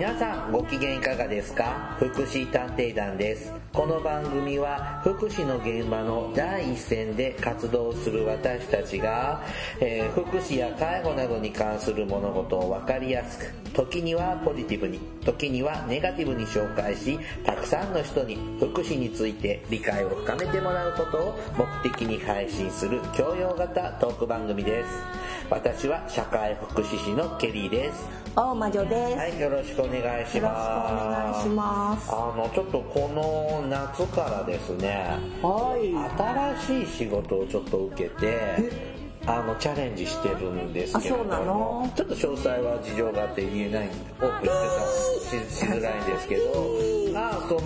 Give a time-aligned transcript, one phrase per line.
[0.00, 1.94] 皆さんご機嫌いかがですか？
[1.98, 3.52] 福祉探偵団です。
[3.70, 9.42] この番組は福祉の現場の第一線で活動する私たちが、
[9.78, 24.88] えー福祉や介護などに関する物事をわかりやすく時にはポジティブに時にはネガティブに紹介したくさんの人に福祉について理解を深めてもらうことを目的に配信する教養型トーク番組です。
[25.50, 28.08] 私は社会福祉士のケリーです。
[28.36, 30.48] 大魔女です、はい、よろしくお願いしよろしくお願い
[31.26, 31.42] ます。
[31.42, 32.10] します。
[32.12, 35.90] あの、ちょっとこの夏からですね、はい。
[36.62, 45.46] 新しい仕事をちょっと受けて、あの、チャレンジしてるんですけれどもの、ちょっと詳細は事情があって言えないんで、オープンしてた。
[45.46, 46.42] ししづらいんですけど、
[47.12, 47.60] まあ、その、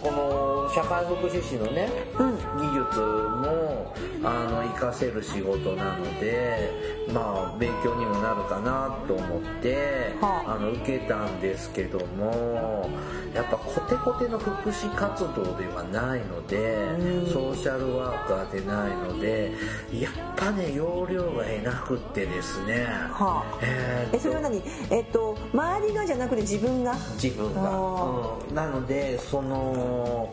[0.00, 2.37] この社会福祉士のね、技
[2.84, 3.92] 術も、
[4.22, 6.70] あの、活かせる仕事なので、
[7.12, 12.88] まあ、勉強にもなるかなと思って、はああの受けたんですけども
[13.34, 16.88] やっぱコテコテの福祉活動ではないので
[17.32, 19.52] ソーシャルワーカーでないので
[19.92, 24.62] やっぱね容量がえなくってですね、はあえーえそれは何？
[24.90, 26.94] えっと周りがじゃなくて自分が？
[27.22, 28.54] 自分が、あうん。
[28.54, 30.32] なのでその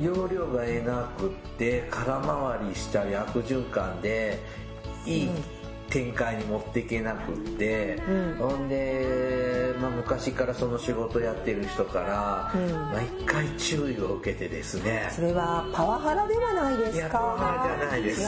[0.00, 4.38] 容量がえなくって空回りしたり悪循環で
[5.04, 5.30] いい
[5.90, 8.48] 展開に持っていけなくって、うん。
[8.48, 12.72] ほんで、まあ、昔からその仕事やってる人から、うん。
[12.72, 15.10] まあ、一回注意を受けてですね。
[15.12, 16.96] それはパワハラではないですか？
[16.96, 18.22] いやパワハラじゃないです。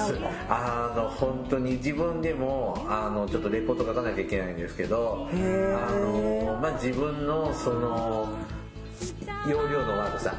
[0.50, 8.28] あの本当に自分でもあのちょっとレポート書かなきゃいけないんですけどあの、まあ、自分のその
[9.48, 10.34] 容量の悪さ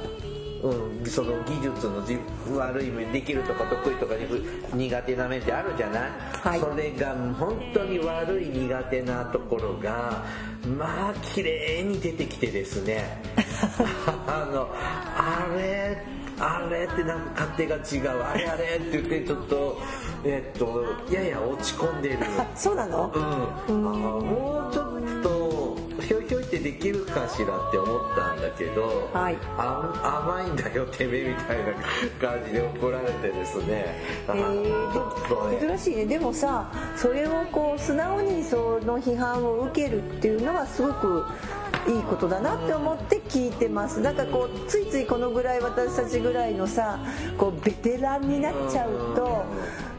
[0.64, 2.18] うん、その技術のじ
[2.56, 4.26] 悪い面できるとか得意とかに
[4.74, 6.60] 苦手な面ってあるじゃない、はい。
[6.60, 10.24] それが本当に悪い苦手なところが
[10.78, 13.22] まあ綺麗に出てきてですね。
[14.28, 15.98] あのあれ
[16.40, 18.22] あれってなんか勝手が違う。
[18.22, 19.80] あれあれって言ってちょっと
[20.24, 22.18] えっとやや落ち込んでる。
[22.40, 23.12] あ そうなの？
[23.68, 25.35] うん、あもうちょっと
[26.08, 29.38] ひょいひょいってできるかしらって思ったんだけど、はい。
[29.58, 31.74] あ甘いんだよてめえみたいな
[32.22, 33.96] 感じで怒られてですね、
[34.28, 36.06] あへー珍しいね。
[36.06, 41.26] でもさそれをこう素直にその批判を受けるっていうのはすごく
[41.88, 44.00] いいことだなって思って聞いてます。
[44.00, 47.00] なんかこうついついこのぐらい私たちぐらいのさ
[47.38, 49.44] こうベテランになっちゃうと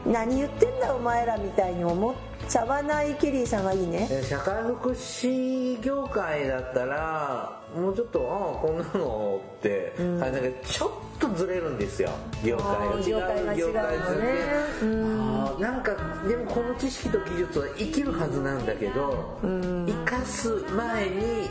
[0.07, 4.07] 何言ってんだお前らみたいに思っちゃわないケリーさんがいいね。
[4.11, 12.11] え社会福祉業界だったらもうちょっとああこんなのって感じだけどちょっとずれるんですよ。
[12.45, 12.73] 業界が。
[12.73, 14.83] あー業界が違うのね業界ずれて。
[14.83, 15.61] うん。
[15.61, 15.93] なんか
[16.29, 21.49] でもこの知識と技術は生きるはずなんだけど生かす前に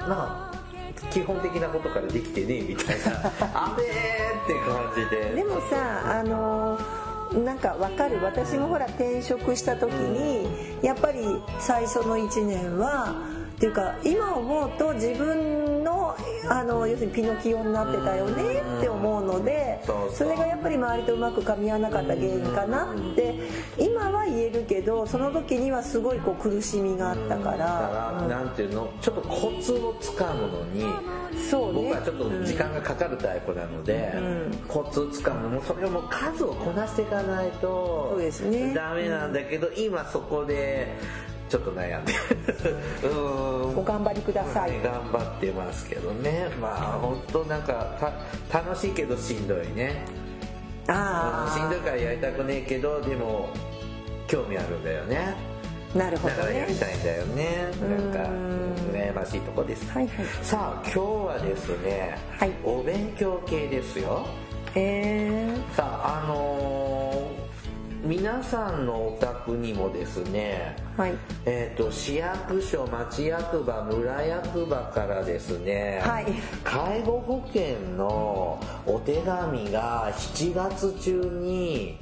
[0.00, 0.62] まあ
[1.10, 3.32] 基本的なことからできてねえみたいな。
[3.54, 5.34] あれーって感じで。
[5.34, 6.78] でもさあの
[7.38, 8.22] なんかわかる。
[8.22, 10.46] 私もほら転職した時に
[10.82, 11.20] やっぱり
[11.58, 13.14] 最初の1年は
[13.56, 15.81] っていうか今思うと自分
[16.18, 19.80] のあの要するにピノキオになってたよねって思うので
[20.12, 23.34] それがやっぱり周りとうまく噛み合わなかった原因かなって
[23.78, 28.92] 今は言えるけどその時にはすごいこう苦しみがあったかだからら、なんていうの？
[29.00, 30.84] ちょっとコツをつかむのに
[31.50, 31.82] そうね。
[31.82, 34.12] 僕はちょっと時間がかかるタイプなので、
[34.68, 35.48] コツをつかむ。
[35.48, 38.18] もうそれをもう数をこなしていかないと
[38.74, 40.96] ダメなんだけど、今そこで
[41.52, 42.14] ちょっと悩んで
[43.04, 43.78] うん。
[43.78, 44.70] お頑張りください。
[44.72, 46.48] ね頑張ってますけどね。
[46.58, 47.94] まあ本当なんか
[48.50, 50.06] た楽しいけどしんどいね。
[50.88, 53.50] あしんどいからやりたくねえけどでも
[54.26, 55.34] 興味あるんだよね。
[55.94, 57.70] あなるほどだからやりねたいんだよね。
[58.14, 58.74] なんかうん。
[58.90, 59.92] 羨ましいとこです。
[59.92, 60.26] はいはい。
[60.42, 62.52] さあ今日はですね、はい。
[62.64, 64.24] お勉強系ですよ。
[64.74, 67.41] えさああのー
[68.04, 71.14] 皆さんのお宅にもですねー、はい。
[71.46, 76.26] えっ、と市役所町役場村役場からですね、はい。
[76.64, 81.96] 介護保険のお手紙が7月中に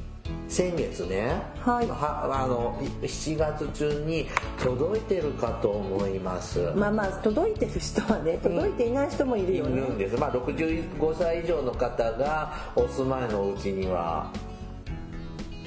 [0.49, 1.87] 先月ね、はい。
[1.91, 4.27] あの7月中に
[4.59, 14.33] 届いてるかと思います、まあまあ届いてる人はね届いていない人もいるいよね、るんです、まあ、65歳以上の方がお住まいのうちには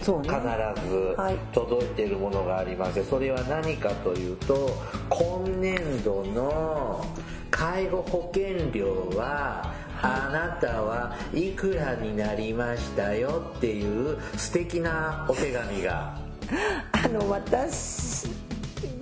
[0.04, 4.72] 必ずはい届いているものがありましてそれは何かというと
[5.10, 7.06] 今年度の
[7.50, 16.22] 介護保険料はあなたはいくらになりましたよっていう素敵なお手紙が。
[16.92, 18.28] あの私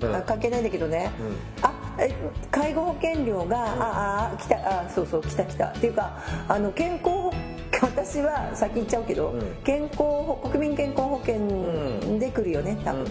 [0.02, 0.16] うん。
[0.16, 1.66] あ関係ないんだけどね、うん。
[1.66, 2.14] あえ
[2.52, 5.66] 介護保険料が、ああ来たあそうそう来た来た。
[5.68, 7.34] っていうかあの健康保
[7.82, 9.56] 私は先言っちゃうけど、うん。
[9.64, 13.06] 健康保国民健康保険で来るよね多分、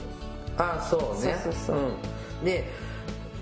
[0.56, 1.34] あそうね。
[1.42, 1.76] そうそうそう。
[1.76, 2.64] うん、で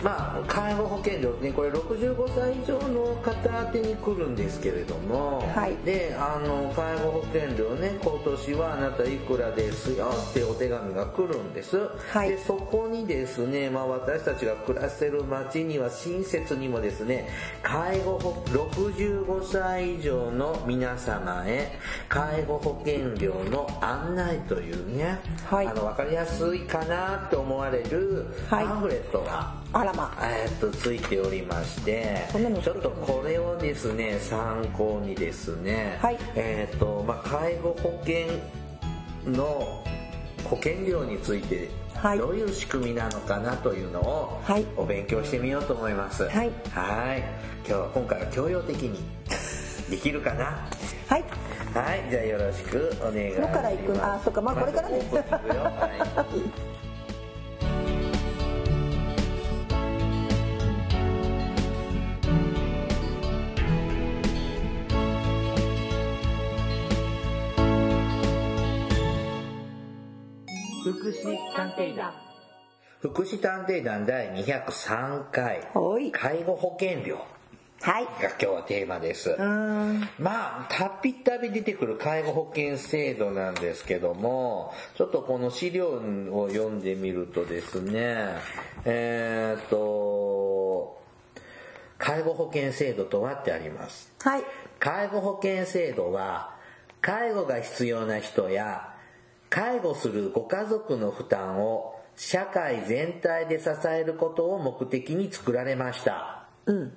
[0.02, 5.76] まあ介護保険料ねこれ65歳以上の方宛てに来るんですけれども、はい。
[5.84, 12.30] であの介護保険料ね今年はあなたいくらですよってお手紙が来るんです、はい。
[12.30, 17.28] でそこにですね、まあ、私たちが暮らしてる町には親切にもですね
[17.62, 21.78] 介護保65歳以上の皆様へ
[22.08, 25.66] 介護保険料の案内というね、はい。
[25.66, 28.66] あの分かりやすいかなと思われるはい。
[28.66, 30.16] パンフレットが、あらま。
[30.22, 36.18] えーっとついておりましてちょっとこれをですね参考にですね、はい。
[36.34, 38.26] えーっとまあ介護保険
[39.26, 39.84] の
[40.44, 42.18] 保険料についてはい。
[42.18, 44.64] どういう仕組みなのかなというのをはい。
[44.76, 46.24] お勉強してみようと思います。
[46.24, 46.50] はい。
[46.72, 47.22] はい。
[47.66, 48.98] 今日は今回は教養的に
[49.90, 50.66] できるかな？
[51.08, 51.24] はい。
[51.74, 52.10] はい。
[52.10, 53.40] じゃあよろしくお願いします。
[53.42, 53.92] どっから行く。
[53.92, 54.40] のあそっか。
[54.40, 54.98] まあこれからね。
[54.98, 56.68] はい
[71.08, 72.12] 福祉探偵団。
[73.00, 75.66] 福祉探偵団第203回。
[75.72, 76.12] はい。
[76.12, 77.24] 介護保険料。
[77.80, 78.04] はい。
[78.04, 79.34] が今日はテーマです。
[80.18, 85.92] まあたびたび出てくる介護保険制度なんですけどもちょっとこの資料
[86.32, 88.34] を読んでみるとですね
[88.84, 91.00] えーっと
[91.96, 94.12] 介護保険制度とはってあります。
[94.20, 94.42] はい。
[94.78, 96.54] 介護保険制度は
[97.00, 98.97] 介護が必要な人や
[99.50, 106.46] 介護するご家族の負担を社会全体で支えることを目的に作られました。
[106.66, 106.92] うん。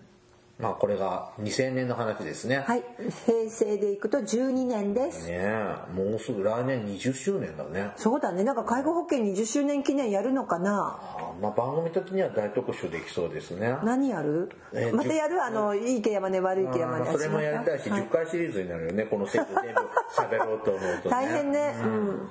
[0.62, 2.57] まあこれが2000年の話ですね。
[2.59, 2.83] はい。
[3.25, 5.75] 平成でいくと12年です、ねえ。
[5.92, 7.92] もうすぐ来年20周年だね。
[7.95, 8.44] そうだね。
[8.44, 11.00] なんか介護保険20周年記念やるのかな？
[11.01, 13.75] あまあ番組的には大特集できそうですね。
[13.83, 15.44] 何やる、えーまたやる？
[15.44, 19.04] あのいい池山ね悪い池山ねそれもやりたいし、は10回シリーズになるよね。
[19.06, 19.81] この制度全部
[20.15, 21.09] 喋ろうと思うとね。
[21.09, 21.75] 大変ね。
[21.83, 22.30] うん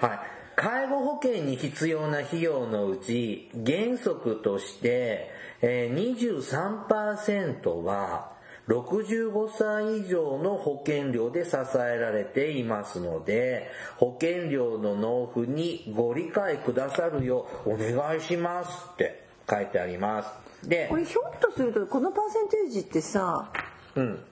[0.00, 0.20] はい。
[0.56, 5.30] 介護保険に必要な費用のうち、原則として、
[5.62, 8.32] えー23%は、
[8.68, 20.68] 65歳以上の保険料で支えられていますので、保険料の納付にご理解くださるようお願いしますって書いてあります。
[20.68, 23.50] でこ、れひょっとするとこのパーセンテージってさ
[23.96, 24.24] うん。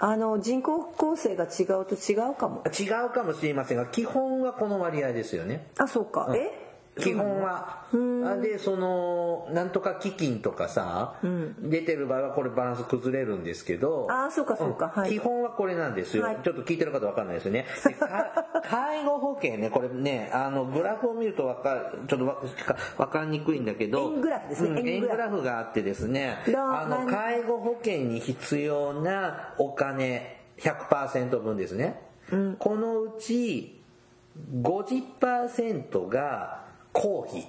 [0.00, 2.62] あの人口構成が違うと違うかも。
[2.66, 5.72] 違うかもしれませんが、基本はこの割合ですよね。
[5.76, 6.67] あそうか、え？
[6.98, 7.86] 基本は。
[7.90, 11.14] あで、その、なんとか基金とかさ、
[11.60, 15.10] 出てる場合はこれバランス崩れるんですけど、あそうかそうか、はい。
[15.10, 16.24] 基本はこれなんですよ。
[16.24, 16.38] はい。
[16.44, 17.64] ちょっと聞いてる方わかんないですよね。
[18.68, 24.80] 介護保険ね、これね、あの、グラフを見るとわか、ちょっとわかわかりにくいんだけど、円グラフですね。
[24.80, 25.38] うん円グラフ。
[25.42, 32.00] があってですね、あの、何介護保険に必要なお金100%分ですね。
[32.58, 33.80] このうち
[34.60, 37.48] 50%が公費、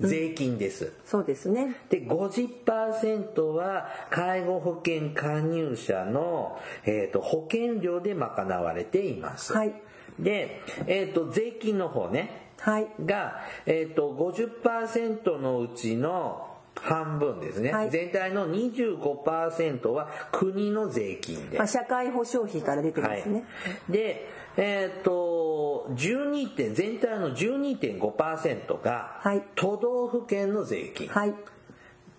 [0.00, 0.92] 税金です。
[1.04, 9.52] そうですねで、50%は介護保険加入者の、えー、と保険料で賄われています。
[9.52, 9.72] はい
[10.18, 17.72] で、えっ、と、税金の方ね、はいが、えっ、と、50%のうちの半分ですね。
[17.72, 21.66] はい全体の25%は国の税金でまあ、。
[21.66, 23.40] 社会保障費から出てますね、は
[23.88, 31.08] い、で、えっ、と、12点、全体の12.5%がはい、都道府県の税金。
[31.08, 31.34] はい。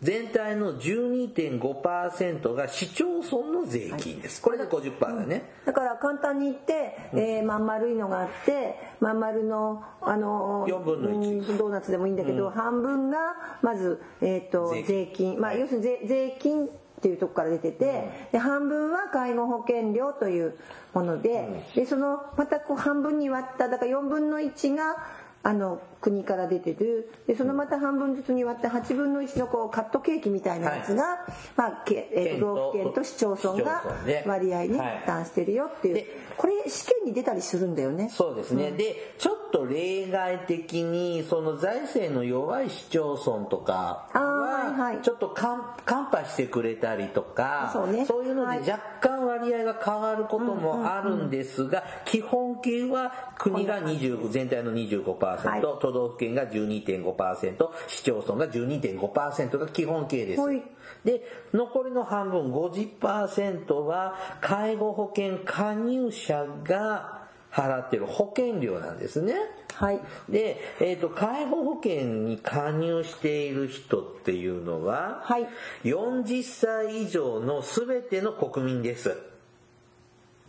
[0.02, 4.42] 全体の12.5%が市町村の税金です。
[4.42, 5.50] これが50%だね。
[5.66, 13.18] だから簡単に言って、えーまん丸いのがあってまん丸のあの4分の1うんドーナツでもいいんだけど、半分が
[13.62, 15.40] まず、えー、と税税金。
[15.40, 20.58] まあ、要するに税税金っていうとこから出てて、で半分は介護保険料という
[20.94, 24.96] もので,、でそのまたこう半分に割っただから4分の1が
[25.44, 27.10] あの国から出てる。
[27.28, 33.84] でそのまた半分ずつに割った8分の1のこうカットケーキみたいなやつが、まあけえー県と道府県と市町村が
[34.26, 35.04] 割合に負はい。
[35.06, 36.08] 担してるよっていう、で
[36.38, 38.10] これ試験に出たりするんだよね。
[38.10, 38.72] そうですね。
[38.72, 45.02] で、ちょっと例外的に、その財政の弱い市町村とかはいはは、い。
[45.02, 48.00] ちょっとカンカンパしてくれたりとか、そうね。
[48.00, 48.60] いうのではい。
[48.70, 55.62] 若干割割合が変わることもあるんですが、基本給は国が20全体の25%、はい。
[55.62, 60.62] 都道府県が12.5%市町村が12.5%が基本給です、はい。
[61.04, 61.24] で
[61.54, 69.34] 残りの半分50%は介護保険加入者が払ってる保険料なんですね。
[69.76, 70.00] はい。
[70.30, 75.48] で、えー、と介護保険に加入している人っていうのは、はい。
[75.86, 79.18] 40歳以上の全ての国民です。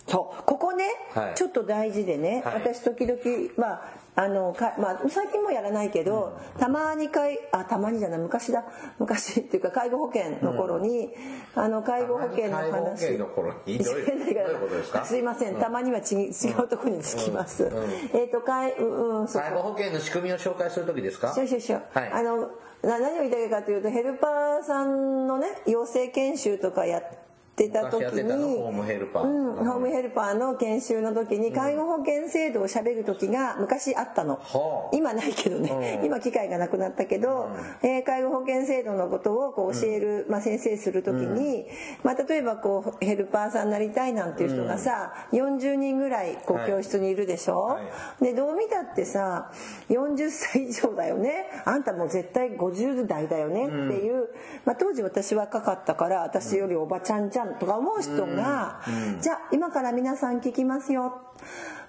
[0.08, 0.42] そう。
[0.44, 0.84] ここね、
[1.14, 1.34] はい。
[1.36, 2.54] ちょっと大事でね、はい。
[2.54, 3.20] 私時々
[3.56, 8.64] まああのか、まあ、最近もやらないけど、たまにかいあたまにじゃない昔だ。
[8.98, 11.10] 昔っていうか介護保険の頃に、
[11.54, 13.78] あの介護保険の話介護保険の頃に？
[13.78, 14.46] どういう違ないから。
[14.48, 15.04] どういうことですか？
[15.04, 17.70] すいません、たまにはち違うところにつきます、
[18.14, 21.34] えっ、とかいうんうんそ介護保険の仕組みを紹介する時ですか？
[21.34, 22.10] しよしよしよ、はい。
[22.10, 22.50] あの
[22.82, 27.25] な何を言いたいかというとヘルパーさんのね養成研修とかやって
[27.56, 28.36] ってたの？
[28.36, 29.24] にホームヘルパー。
[29.24, 34.96] うん、ホームヘルパーの研修の時に介護保険制度をしゃべる時が昔あったの、はあ。
[34.96, 36.06] 今ないけどね、うん。
[36.06, 37.48] 今機会がなくなったけど、
[37.82, 41.66] えー介護保険制度のことをこう教える、まあ、先生する時に、
[42.04, 47.80] まあ、例えばこうヘルパーさんになりたいなんていう人がさ、40人ぐらいこはいう教室にいるでしょ、は
[48.20, 49.50] でどう見たってさ
[49.88, 51.46] 40歳以上だよね。
[51.64, 54.28] あんたもう絶対50代だよねっていう、
[54.64, 58.80] まあ、当時私若かったから私よりおばちゃんじゃんとか思う人が、
[59.20, 61.20] じゃあ今から皆さん聞きますよ。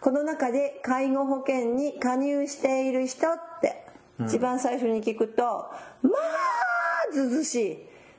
[0.01, 3.85] この中で介護保険に加入している人って
[4.25, 5.69] 一番最初に聞くと、ま
[7.09, 7.55] あずうずうし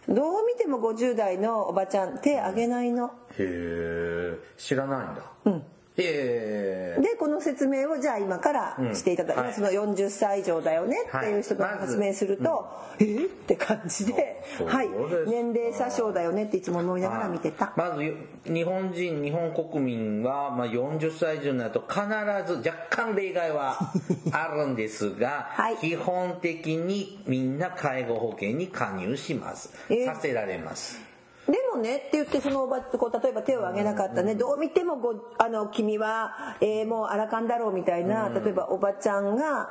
[0.08, 0.12] い。
[0.12, 3.08] どう見ても50代のおばちゃん手あげないの。
[3.08, 5.22] へえ知らないんだ。
[5.44, 5.62] うん
[5.98, 11.92] でこの説明をじゃあ今からしていただきうんます、その40歳以上だよねっていう人とはいまず。
[11.92, 12.68] 説明すると、
[13.00, 14.88] えって感じではい。
[15.26, 18.14] 年齢詐称だよねっていつも思いながら見てた、まず
[18.44, 22.00] 日本人日本国民は、まあ、40歳以上になると必
[22.46, 23.92] ず若干例外は
[24.32, 25.76] あるんですが、 はい。
[25.78, 30.04] 基本的にみんな介護保険に加入します、えー。
[30.04, 31.07] させられます
[31.78, 34.34] ねって言ってそのおばこう例えば手を挙げなかったね。
[34.34, 39.70] どう見てもごあの君は、えーもうあらかんだろうみたいな例えばおばちゃんが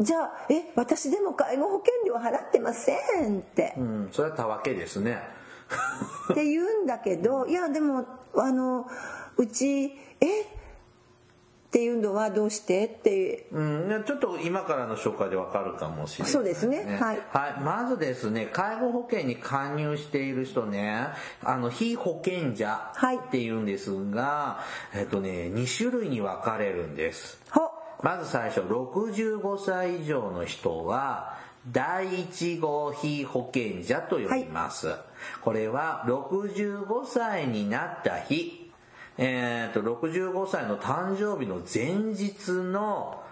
[0.00, 2.96] じゃあえ私でも介護保険料払ってませ
[3.28, 3.74] んって。
[3.76, 4.08] うん。
[4.12, 5.18] それはたわけですね。
[6.32, 8.04] って言うんだけどいやでも
[8.36, 8.86] あの
[9.36, 10.26] うちえ
[11.74, 12.86] っていうのはどうして？
[12.86, 13.48] って。
[13.50, 16.98] うん、ねちょっと今からの紹介でわかるかもしれない、そうですね。
[17.00, 17.18] はい。
[17.64, 21.08] まずですね介護保険に加入している人ね
[21.42, 23.16] あの非保険者はい。
[23.16, 24.60] っていうんですが、
[24.94, 27.42] えっとね2種類に分かれるんです。
[27.50, 27.62] ほ。
[28.04, 31.36] まず最初65歳以上の人は
[31.72, 34.94] 第一号非保険者と呼びます、
[35.40, 38.63] これは65歳になった日
[39.18, 43.22] えー、と65歳の誕生日の前日の、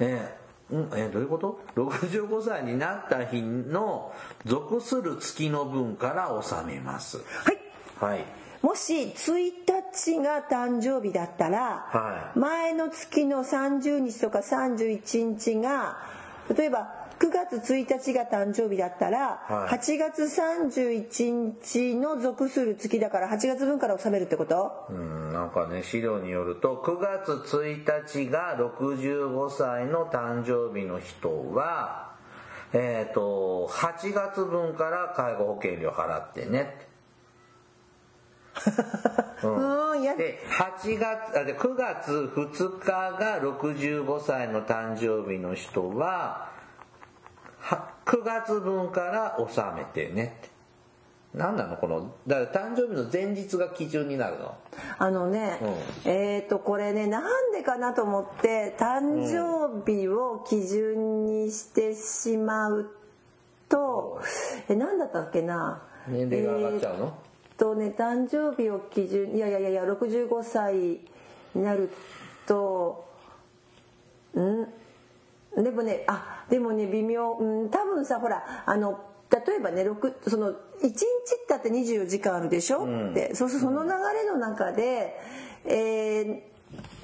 [0.00, 4.12] えーんえーどういうこと ?65 歳になった日の
[4.44, 7.18] 属する月の分から納めます。
[7.18, 7.58] はい
[7.98, 8.24] はい。
[8.60, 9.52] もし1
[9.94, 15.98] 日が誕生日だったら、はい前の月の30日とか31日が
[16.54, 19.78] 例えば9月1日が誕生日だったら、はい。
[19.78, 24.86] 8月31日の属する月だから8月分から納めるってこと？
[24.88, 32.14] うん、なんかね、資料によると、9月1日が65歳の誕生日の人は、
[32.72, 36.88] えっ、と、8月分から介護保険料払ってねって。
[39.46, 46.57] うん、やで、8月、あで9月2日が65歳の誕生日の人は、は
[47.62, 50.36] 9月分から納めてね。
[50.38, 50.58] って。
[51.34, 54.54] 何なのこの、だから誕生日の前日が基準になるの？
[54.98, 55.58] あのね、
[56.06, 62.90] えっ、とこれねなんでかなと思って誕生日を基準にしてしまう
[63.68, 64.22] と、
[64.68, 65.82] え何だったっけな？
[66.08, 67.12] 年齢が上がっちゃうの、えーっ
[67.58, 71.00] とね誕生日を基準いやいやいやいや65歳に
[71.56, 71.90] なる
[72.46, 73.04] と
[74.34, 74.64] ん？
[75.62, 79.00] でもねあでもね微妙、うん、多分さほらあの
[79.30, 80.98] 例えばね6その1日
[81.48, 85.18] だって24時間あるでしょ、ってそうするとその流れの中で、
[85.64, 86.48] えー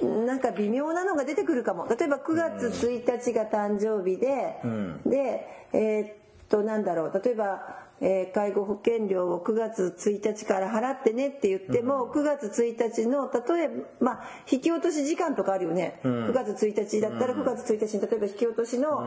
[0.01, 1.87] なんか微妙なのが出てくるかも。
[1.87, 4.61] 例えば9月1日が誕生日で、
[5.05, 6.13] でえーっ
[6.49, 7.21] となんだろう。
[7.23, 18.99] 例えば、えー介護保険料を9月1日から払ってねって言っても、9月1日の例えば、まあ、引き落とし時間とかあるよね、9月1日だったら9月1日に例えば引き落としの、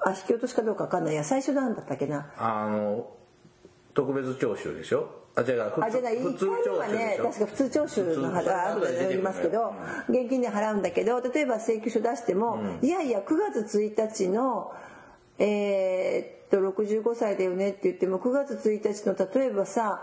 [0.00, 1.14] あ引き落としかどうか分かんない。
[1.14, 2.30] や最初なんだったっけな。
[2.38, 3.06] あの、
[3.92, 5.08] 特別徴収でしょ？
[5.36, 7.24] あ、じゃない1普通回目は徴収でしょ？
[7.24, 9.74] ね確か普通徴収のはが後で言いますけど
[10.08, 14.72] 現金で払うんだけど例えば請求書出しても、いやいや9月1日の
[15.40, 20.02] えーっと65歳だよねって言っても9月1日の例えばさ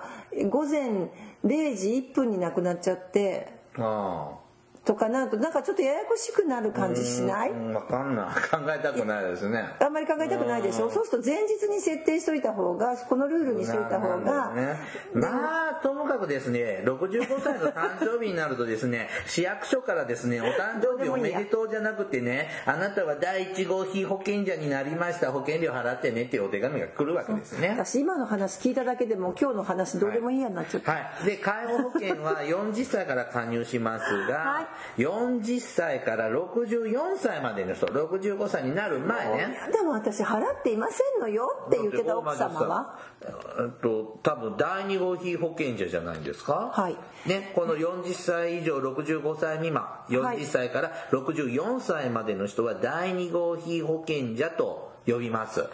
[0.49, 1.09] 午前
[1.45, 3.47] 0時1分に亡くなっちゃって。
[3.77, 4.46] あ。
[4.87, 7.51] とかなるとなんかちょっとややこしくなる感じしない？
[7.51, 8.27] うん、わかんない。
[8.49, 9.75] 考えたくないですね。
[9.79, 10.89] あんまり考えたくないでしょ？
[10.89, 14.79] そうすると前日に設定しといた方がこのルールにしといた方が、ね、
[15.13, 25.31] まあともかくですね65歳の誕生日になるとですね 市役所からですねお誕生日おめでとうじゃなくてねあなたは第1号被保険者になりました。
[25.31, 27.69] 保険料払ってねっていうお手紙が来るわけですね。
[27.77, 34.67] 私今の話聞いただけでも今日の話どうでもいいやになっちゃった、はい、で介護保険は40歳から加入しますが、は
[34.97, 39.57] 40歳から64歳までの人65歳になる前ね。
[39.71, 42.99] でも私払っていませんのよって言ってた奥様は。
[43.21, 43.25] え
[43.67, 46.71] っと多分第2号被保険者じゃないんですか。
[46.73, 46.95] はい。
[47.27, 55.65] ね、この40歳以上65歳未満はい40歳から64歳までの人は第2号被保険者と呼びます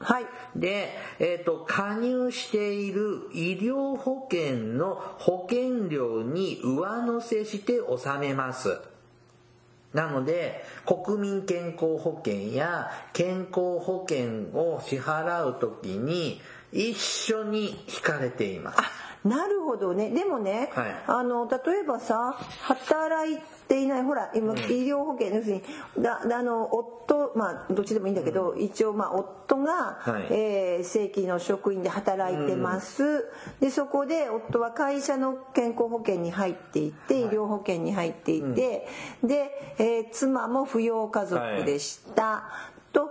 [0.00, 0.26] はい。
[0.54, 8.78] で、えっと加入している医療保険の保険料に上乗せして納めます。
[9.92, 16.40] なので国民健康保険や健康保険を支払うときに
[16.72, 19.07] 一緒に引かれています。
[19.24, 20.10] なるほどね。
[20.10, 20.94] でもね、はい。
[21.06, 25.62] あの例えばさ働いていないほら今、医療保険要するに
[25.98, 30.26] だあの夫まあどっちでもいいんだけど、一応まあ夫が、はい。
[30.30, 33.26] えー正規の職員で働いてます、
[33.60, 38.86] でそこで夫は会社の健康保険に入っていて、医療保険に入っていて、
[39.24, 42.44] で、えー妻も扶養家族でした、
[42.92, 43.10] と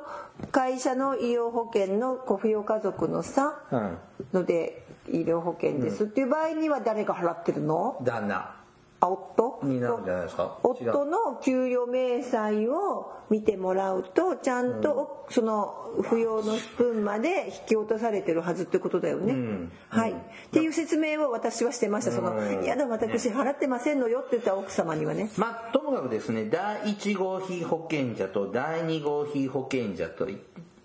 [0.52, 3.98] 会社の医療保険の扶養家族のさ、うん。
[4.34, 7.98] ので医療保険ですっていう場合には誰が払ってるの？
[8.04, 8.54] 旦那。
[9.00, 9.60] あ夫？
[9.64, 10.58] になるんじゃないですか。
[10.64, 19.72] 夫の給与明細を見てもらうとちゃんとその扶養の分まで引き落とされてるはずってことだよね、ん。
[19.89, 20.15] はい、っ
[20.52, 22.12] ていう説明を私はしてました。
[22.12, 25.30] その「いやだ私払ってませんのよ」って言った奥様にはね。
[25.38, 30.39] まあ、ともかくですね第1号被保険者と第2号被保険者とい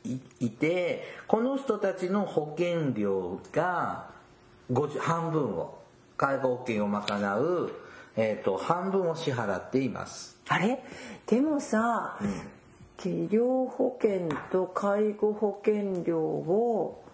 [0.04, 4.11] いいてこの人たちの保険料が50
[5.00, 5.78] 半分を
[6.16, 7.72] 介護保険を賄う、
[8.16, 10.36] えー、と半分を支払っています。
[10.48, 10.82] あれ？
[11.26, 12.18] でもさ、
[13.04, 17.04] 医療保険と介護保険料を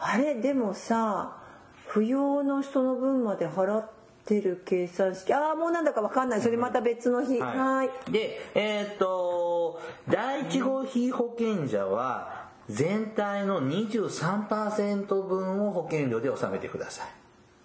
[0.00, 0.34] あれ？
[0.34, 1.36] でもさ
[1.88, 3.90] 扶養の人の分まで払っ
[4.24, 6.40] てる計算式ああもうなんだかわかんない。
[6.40, 7.90] それまた別の日、はい。
[8.10, 17.08] でえっ、と第1号被保険者は全体の23%分を保険料で納めてください。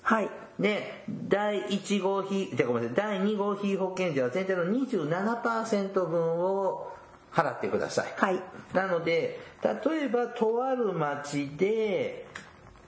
[0.04, 0.30] はい。
[0.60, 3.20] で第1号被じゃあごめんなさい。
[3.20, 6.92] 第2号被保険者は全体の27%分を
[7.32, 8.42] 払ってください、はい。
[8.74, 12.28] なので例えばとある町で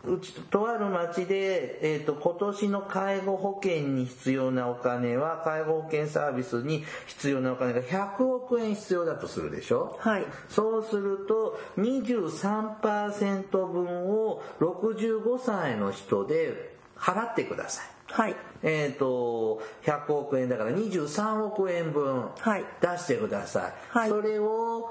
[0.05, 9.97] うちとある町で、えー、と今年の介護保険に必要なお金は介護保険サービスに必要なお金が100億円必要だとするでしょ？
[10.01, 10.25] はい。
[10.49, 17.85] そうすると23%分を65歳の人で払ってください。
[18.07, 18.35] はい。
[18.61, 22.65] えっ、と、100億円だから23億円分はい。
[22.81, 23.73] 出してください。
[23.89, 24.09] はい。
[24.09, 24.89] それを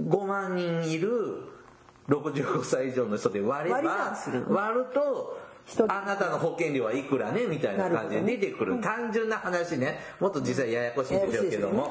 [0.00, 1.53] 5万人いる
[2.08, 4.16] 65歳以上の人で割れば
[4.48, 5.38] 割ると
[5.88, 8.82] あなたの保険料はいくらねみたいな感じで出てくる。
[8.82, 9.98] 単純な話ね。
[10.20, 11.90] もっと実際ややこしいんでしょうけども、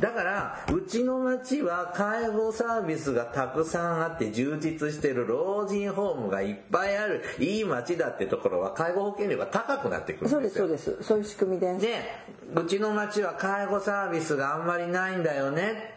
[0.00, 7.22] だからうちの町は介護サービスがたくさんあって充実してる老人ホームがいっぱいある。
[7.38, 11.08] いい町だってところは介護保険料が高くなってくるんそうでよですすそうです。
[11.08, 11.82] そういう仕組みです。
[11.82, 12.00] で
[12.54, 15.93] うちの町は介護サービスがあんまりないんだよね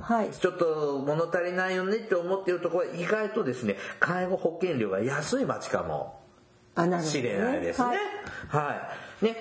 [0.00, 0.30] はい。
[0.30, 6.20] ちょっと物足りないよねって思っているところは意外とですね介護保険料が安い町かも。
[7.02, 7.86] しれないですね。
[7.86, 7.98] はい。
[8.48, 9.36] はい、ね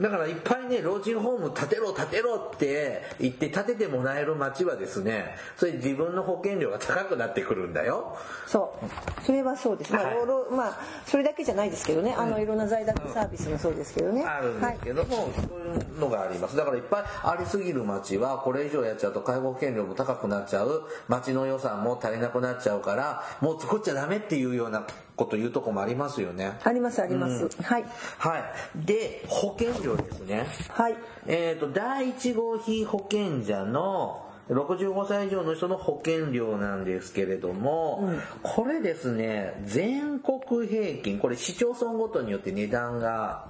[0.00, 8.16] だからいっぱいね老人ホーム建てろ建てろって言って建ててもらえる町はですねそれ自分の保険料が高くなってくるんだよ。
[8.46, 9.22] そう。
[9.24, 9.92] それはそうです。
[9.92, 10.16] まあ、はい
[10.50, 12.14] まあそれだけじゃないですけどね。
[12.16, 14.24] あのいろんな在宅サービスもそうですけどね。
[14.24, 16.56] あるんですけども、そういうのがあります。
[16.56, 20.84] だからいっぱいありすぎる町はこれ以上やっちゃうと介護保険料も高くなっちゃう。
[21.08, 26.52] 町の予算も足りなくなっちゃうからもう作っちゃダメっていうようなこと言うとこもありますよね。
[26.64, 27.84] ありますあります、はい。
[28.18, 28.86] はい。
[28.86, 30.46] で保険料ですね。
[30.70, 30.96] はい。
[31.26, 38.10] えっ、と第1号被保険者の65歳以上の人の保険料なんですけれども、
[38.42, 43.46] これですね、全国平均、これ市町村ごとによって値段が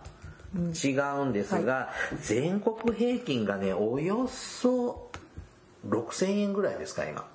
[0.54, 5.10] 違うんですが、全国平均がね、およそ
[5.88, 7.26] 6000円ぐらいですか、今。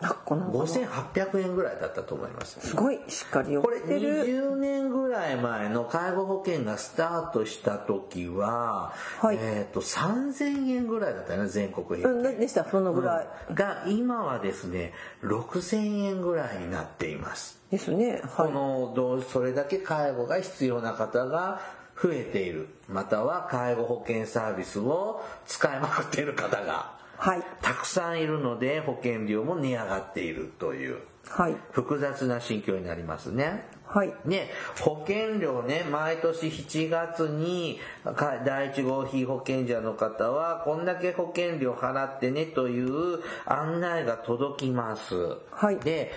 [0.00, 2.58] なんかこの5800円ぐらいだったと思います。
[2.60, 9.38] すごいしっかりこれってる20年ぐらい前の介護保険がスタートした時は、はい。
[9.38, 21.60] えっ、と3000円ぐらいだったよね全国平均、うんでしたそのぐらい、が今はですね6000円ぐらいになっています、ですねはこのどうそれだけ介護が必要な方が
[22.02, 22.68] 増えている。
[22.88, 27.42] または介護保険サービスを使いまくっている方がはい。
[27.60, 31.00] たくさんいるので保険料も値上がっているという。
[31.28, 31.56] はい。
[31.70, 33.66] 複雑な心境になりますね。
[33.84, 34.14] はい。
[34.24, 34.48] ね、
[34.80, 37.78] 保険料ね、毎年7月に
[38.16, 45.14] か第1号被保険者の方はこんだけ保険料払ってねという案内が届きます。
[45.50, 45.76] はい。
[45.76, 46.12] で、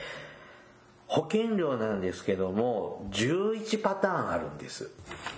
[1.08, 4.90] 保険料なんですけども、11パターンあるんです。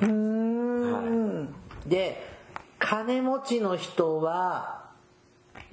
[0.03, 1.55] うーん。
[1.87, 2.23] で、
[2.77, 4.84] 金持ちの人は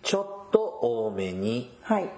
[0.02, 2.08] ちょっと多めにはい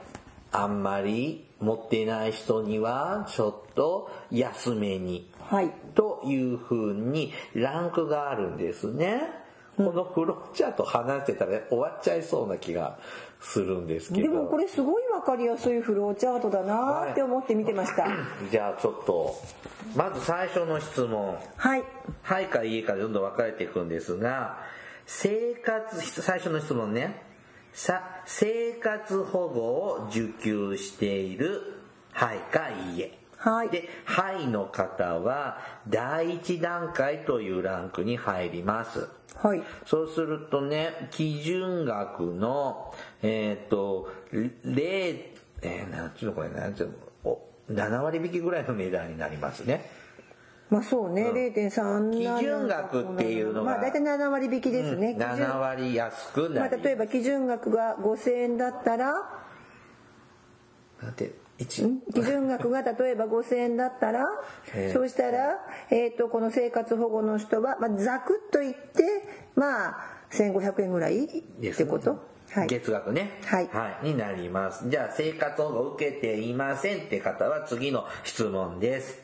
[0.53, 9.45] あんまり持ってない人にはちょっと安めにはいという風にランクがあるんですね。
[9.77, 12.99] このフローチャート話してたら終わっちゃいそうな気が
[13.41, 14.29] するんですけど。
[14.29, 18.07] でもこれすごいわかりやすいフローチャートだなーって思って見てました
[18.51, 19.35] じゃあちょっと、
[19.97, 21.37] まず最初の質問。
[21.57, 21.83] はい
[22.23, 24.59] はいかいいかでどんどん分かれていくんですが、
[25.07, 27.34] 生活、最初の質問ね。
[27.75, 31.75] さ、生活保護を受給している、
[32.13, 33.19] はいかいいえ。
[33.37, 35.59] はいで、はいの方は、
[35.89, 39.09] 第一段階というランクに入ります。
[39.35, 46.87] はいそうするとね、基準額の、えっ、と、0、えー、なんちゅうのこれ、なんちゅう
[47.25, 49.91] の、お7割引きぐらいの値段になりますね。
[50.75, 53.63] まあそうね、0.3基準額っていうのが。
[53.63, 55.29] まあ大体7割引きですね、基準。
[55.29, 59.13] 7割安くまあ、なり、例えば基準額が5000円だったら
[61.01, 64.25] なんて、1、基準額が例えば5000円だったら、
[64.75, 64.89] え。
[64.91, 65.61] ーそうしたら、
[65.91, 68.81] えー、とこの生活保護の人は、まあ、ざくっと言って
[69.55, 69.97] まあ
[70.33, 72.19] 1500円ぐらいってこと、
[72.51, 73.69] はい、月額ね、はい。
[74.03, 74.91] になります。
[74.91, 79.24] じゃあ、生活保護受けていませんって方は次の質問です。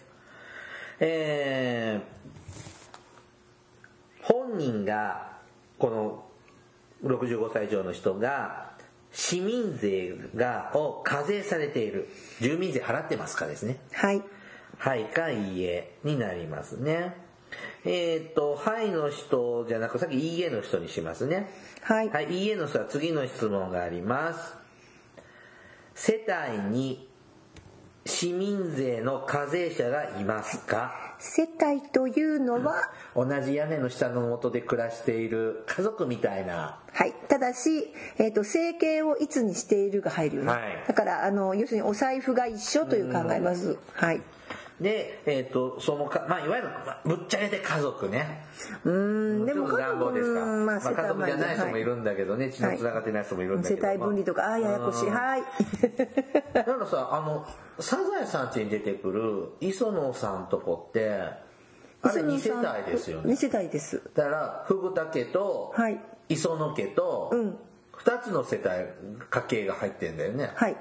[1.01, 5.39] えー、本人が、
[5.79, 6.25] この
[7.03, 8.71] 65歳以上の人が、
[9.13, 12.09] 市民税が、を課税されている。
[12.41, 13.79] 住民税払ってますかですね。
[13.93, 14.23] はい
[14.79, 17.15] はいかいいえになりますね。
[17.85, 21.51] えっ、と、はいの人じゃなく、さっきいいえの人にしますね。
[21.83, 24.55] はいはい、いいえの人は次の質問があります。
[25.95, 27.10] 世帯に
[28.11, 31.14] 市民税の課税者がいますか？
[31.18, 36.81] 世帯というのは、同じ屋根の下の下で暮らしている家族みたいな。
[36.92, 40.61] はい、ただし、えー、と生計をいつにしているが入るよね、はい。
[40.88, 43.79] だからあの要するにお財布が一緒という考えます。
[43.92, 44.20] はい
[44.81, 48.45] で、えっ、と、そのか、まあ、いわゆる、まあぶっちゃけて家族ね。
[48.85, 50.43] うーんでもちょっと乱暴ですか。
[50.43, 53.83] うんまあ、まあ、家族じゃない人もいるんだけどね、血の繋がってない人もいるんだけど。
[53.83, 55.43] 世帯分離とかああややこしいうんはい
[56.55, 57.47] だからさ、あの、
[57.79, 61.11] サザエさん家に出てくる磯野さんとこって、
[62.03, 63.35] あれ2世帯ですよね。
[63.35, 67.59] 2世帯ですだから、フグタ家とはい、磯野家とうん、
[67.99, 70.53] 2つの世帯、家系が入ってんだよね。
[70.55, 70.77] はい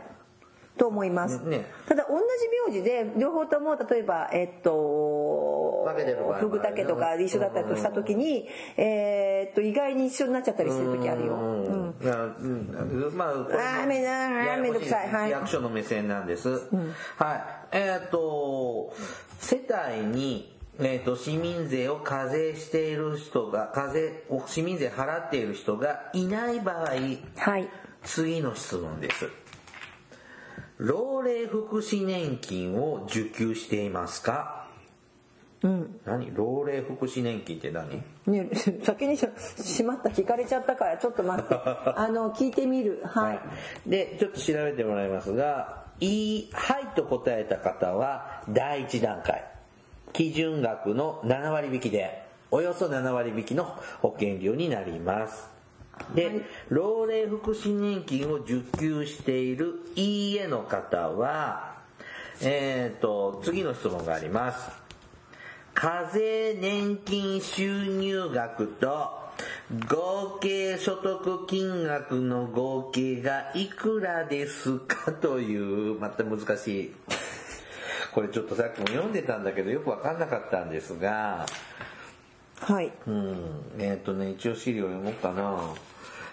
[0.80, 12.04] と思います、ねただ同じ名字で両方とも例えばえっと分けてる場合もあるフグタ家とか一緒だったりとした時に、えーっと意外に一緒になっちゃったりする時あるよ、うんうん。
[12.04, 13.12] いやうん。
[13.16, 15.12] まあ、これもあーめめんどくさい。
[15.12, 15.32] はい。
[15.32, 16.50] 役所の目線なんです。
[17.18, 17.36] は
[17.72, 17.76] い。
[17.76, 18.94] えっ、と、
[19.40, 19.62] 世
[19.92, 26.88] 帯に、えっ、と、市民税を課税している人が、課税を、市民税払っている人がいない場合、
[27.38, 27.70] はい。
[28.04, 29.30] 次の質問です。
[30.80, 34.66] 老齢福祉年金を受給していますか？
[35.62, 36.00] うん。
[36.06, 36.34] 何？
[36.34, 38.02] 老齢福祉年金って何？
[38.28, 38.50] ね、
[38.84, 39.28] 先にし
[39.62, 41.56] しまった聞かれちゃったからちょっと待って。
[41.98, 43.02] あの聞いてみる。
[43.04, 43.40] はい、
[43.90, 49.44] で、ちょっと調べてもらいますが、いい、はいと答えた方は、第一段階。
[50.14, 53.66] 基準額の7割引きで、およそ7割引きの
[54.02, 55.59] 保険料になります。
[56.16, 61.76] で、老齢福祉年金を受給しているいいえの方は、
[62.42, 64.72] えっ、と、次の質問があります。
[65.74, 69.20] 課税年金収入額と
[69.88, 76.96] 合計所得金額の合計がいくらですかという、また難しい。
[78.14, 81.46] これちょっとさっきも読んでたんだけどよくわかんなかったんですが、
[82.62, 82.92] はい。
[83.08, 83.36] うん、
[83.80, 85.60] えっ、とね、一応資料読もうかな。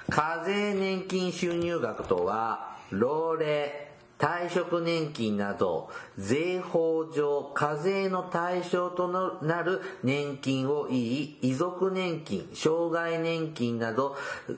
[0.09, 3.87] 課税年金収入額とは、老齢、
[4.19, 9.09] 退職年金など、税法上課税の対象と
[9.43, 14.17] なる年金を言い、遺族年金、障害年金など、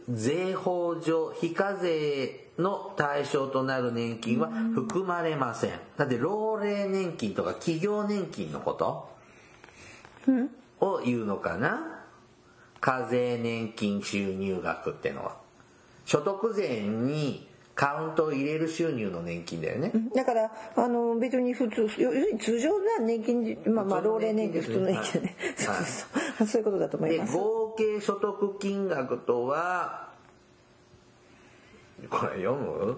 [0.08, 5.70] 税法上非課税の対象となる年金は含まれません。
[5.96, 9.08] だって、老齢年金とか企業年金のこと？
[10.80, 12.04] を言うのかな？
[12.80, 15.36] 課税年金収入額ってのは。
[16.04, 25.36] 所得税にカウントを入れる収入の年金だよね、だからあの別に普通要するに通常な年金まあまあ老齢年金普通の年金ね。
[25.56, 25.84] そうはい。
[25.84, 27.36] そうそういうことだと思いでます。
[27.36, 30.08] 合計所得金額とは
[32.10, 32.96] これ読む？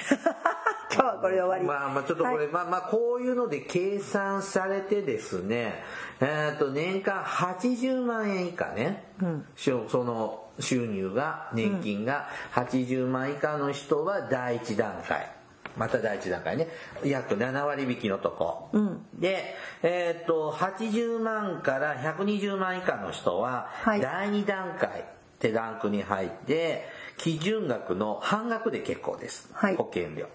[0.92, 5.84] 今日はこれで終わりまあまあちょっとこれ、はいまあまあこういうので計算されてですね、
[6.20, 9.12] えっと年間80万円以下ね、
[9.56, 15.30] しょその収入が、年金が80万以下の人は第一段階。
[15.76, 16.68] また第一段階ね。
[17.04, 18.70] 約7割引きのとこ。
[19.14, 25.04] で、えっと、80万から120万以下の人は、はい第2段階っ
[25.38, 29.48] てランクに入って、基準額の半額で結構です。
[29.52, 29.76] はい。
[29.76, 30.26] 保険料。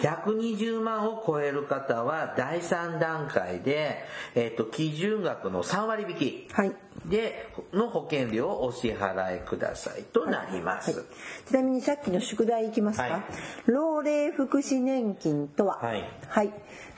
[0.00, 6.72] 120万を超える方は第3段階で、えっと基準額の3割引きはい。
[7.06, 10.02] での保険料をお支払いください。
[10.02, 10.96] となります。
[10.96, 11.06] はい。
[11.46, 13.22] ちなみにさっきの宿題いきますか、はい。
[13.66, 15.78] 老齢福祉年金とは？
[15.80, 16.52] はい。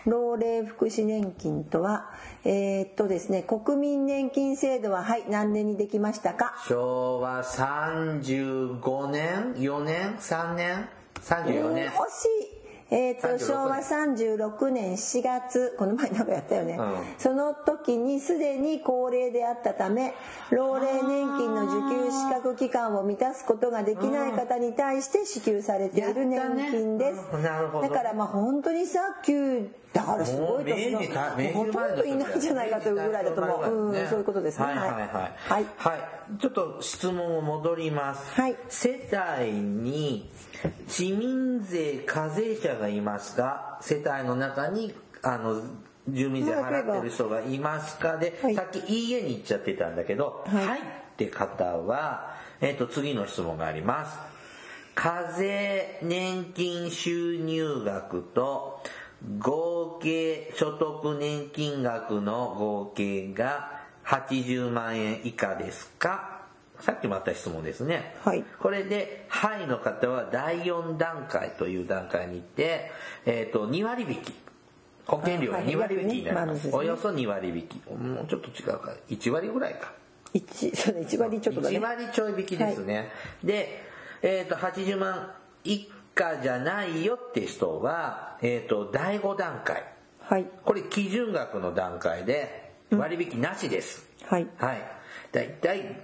[0.07, 2.11] 老齢福祉年金とは？
[2.49, 6.55] えーっとですね国民年金制度ははい何年にできましたか？
[6.69, 10.89] 昭和35年 ?4 年 ?3 年
[11.23, 11.89] ?34 年？
[11.89, 11.93] 惜し
[12.53, 12.57] い。
[12.89, 15.75] えー、と36昭和36年4月。
[15.77, 16.97] この前なんかやったよね、うん。
[17.19, 20.15] その時にすでに高齢であったため
[20.51, 31.01] 老齢年金の受給資格期間を満たすことができない方に対して支給されている年金です、ねうんなるほどだからまあ本当にさ旧だからすごい年の
[31.53, 34.67] ほとんどいないんじゃないかというぐらいだと思う、うん、そういうことですね。
[34.67, 35.01] はいはいはい。
[35.01, 35.67] はい。
[35.77, 36.41] はい。
[36.41, 38.41] ちょっと質問を戻ります。
[38.41, 38.57] はい。
[38.69, 39.09] 世
[39.41, 40.31] 帯に
[40.89, 45.63] 市民税課税者がいますか世帯の中に、あの、
[46.09, 48.17] 住民税払ってる人がいますか？
[48.19, 48.55] で、はい。
[48.55, 50.67] さっきいいえに言っちゃってたんだけど、はい。
[50.67, 50.83] はいっ
[51.17, 54.19] て方は、えっ、と、次の質問があります。
[54.95, 58.83] 課税年金収入額と
[59.39, 66.37] 合計所得年金額の合計が80万円以下ですか？
[66.81, 68.15] さっきもあった質問ですね。
[68.23, 72.91] はいこれで、はいの方は第4段階という段階に行って、
[73.25, 74.35] えっ、と、2割引き。
[75.07, 76.67] 保険料が2割引きになります。
[76.69, 77.91] はいはいおよそ2割引き。
[77.91, 78.93] もうちょっと違うか。
[79.09, 79.93] 1割ぐらいか。
[80.35, 83.11] 一そうね1割ちょっとだね1割ちょい引きですね。
[83.43, 83.83] で、
[84.23, 85.33] えっ、と、80万
[85.65, 89.85] 以下じゃないよって人は、えっ、と、第5段階。
[90.21, 94.09] はいこれ基準額の段階で割引なしです。
[94.25, 94.83] はいはい。
[95.31, 96.01] だいたい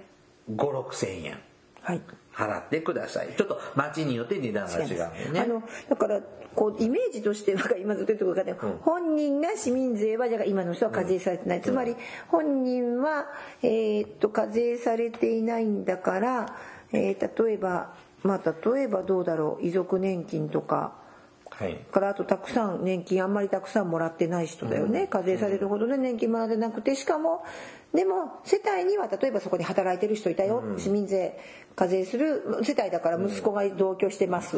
[0.49, 1.37] 5、6千円
[1.81, 2.01] はい
[2.33, 3.33] 払ってください。
[3.35, 5.39] ちょっと町によって値段が違うよね。
[5.41, 6.21] あのだから
[6.55, 11.95] こうイメージとしてなんか今ずっと言ってくるかね、うん本人が市民税はじゃあ今の人は課税されてない、つまり
[12.29, 13.25] 本人は、
[13.61, 16.55] えーっと課税されていないんだから、
[16.93, 21.01] えー例えばまあ例えばどうだろう遺族年金とか。
[21.49, 21.75] はい。
[21.75, 27.45] からあとたくさん年金あんまりたくさんもらってない人だよね、課税されるほどで年金もらってなくてしかも
[27.93, 31.37] でも世帯には例えばそこに働いてる人いたよ、市民税
[31.75, 34.57] 課税する世帯だから息子が同居してます、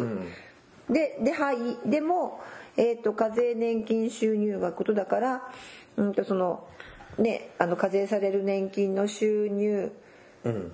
[0.89, 1.57] でではい。
[1.85, 2.39] でも、
[2.77, 5.51] えー、と課税年金収入額とだから、
[5.97, 6.65] うん、とその
[7.17, 9.91] ねあの課税される年金の収入
[10.45, 10.71] うん。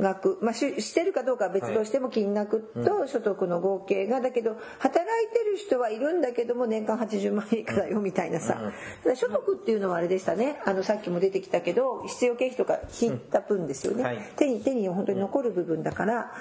[0.00, 8.72] 額、まあ、ししてるかどうかは別としても金額と所得の合計が、だけど働いてる人はいるんだけども年間80万円以下だよみたいなさ、
[9.14, 10.60] 所得っていうのはあれでしたね。
[10.64, 16.32] あのさっきも出てきたけど必要経費とか引いた分ですよね、手に手に本当に残る部分だから、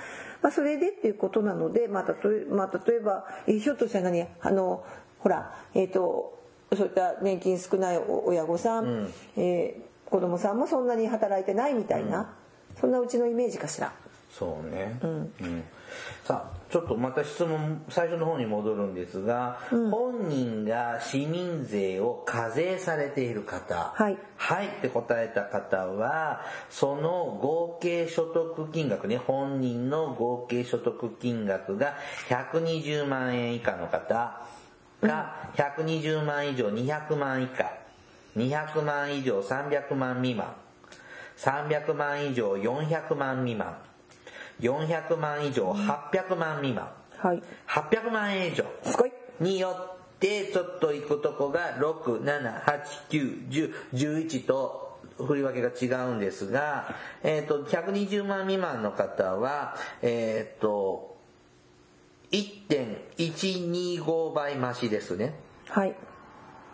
[0.42, 4.84] まあ、それでっていうことなので、まあ、例えまあ、例えばえひょっとしたら何あの
[5.20, 6.38] ほらえっ、と
[6.76, 12.34] そういった年金少ない親御さん、えー子供さんもそんなに働いてないみたいな、
[12.80, 13.92] そんなうちのイメージかしら。
[14.32, 14.98] そうね。
[15.02, 15.64] うん。
[16.24, 23.92] さあ、ちょっとまた質問、最初の方に戻るんですが、本人が市民税を課税されている方。
[23.96, 31.96] はいはいって答えた方は、その合計所得金額ね、本人の合計所得金額が
[32.30, 34.40] 120万円以下の方
[35.02, 37.74] が、120万以上200万以下、
[38.38, 40.54] 200万以上300万未満、
[41.40, 43.78] 300万以上400万未満、
[44.60, 47.42] 400万以上800万未満、はい。
[47.68, 48.66] 800万円以上。
[48.84, 49.14] すごい。
[49.40, 61.16] によってちょっと行くとこが6、7、8、9、10、11と振り分けが違うんですが、えっ、と、120万未満の方は、えっ、と、
[62.32, 65.36] 1.125倍増しですね。
[65.70, 65.96] はい。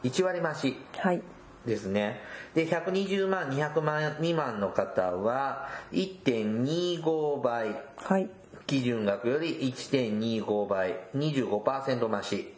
[0.04, 0.76] 1割増し。
[0.98, 1.22] はい
[1.66, 2.20] ですね。
[2.54, 7.76] で、120万、200万未満の方は、1.25倍。
[7.98, 8.30] はい
[8.68, 12.54] 基準額より1.25倍、25%増し。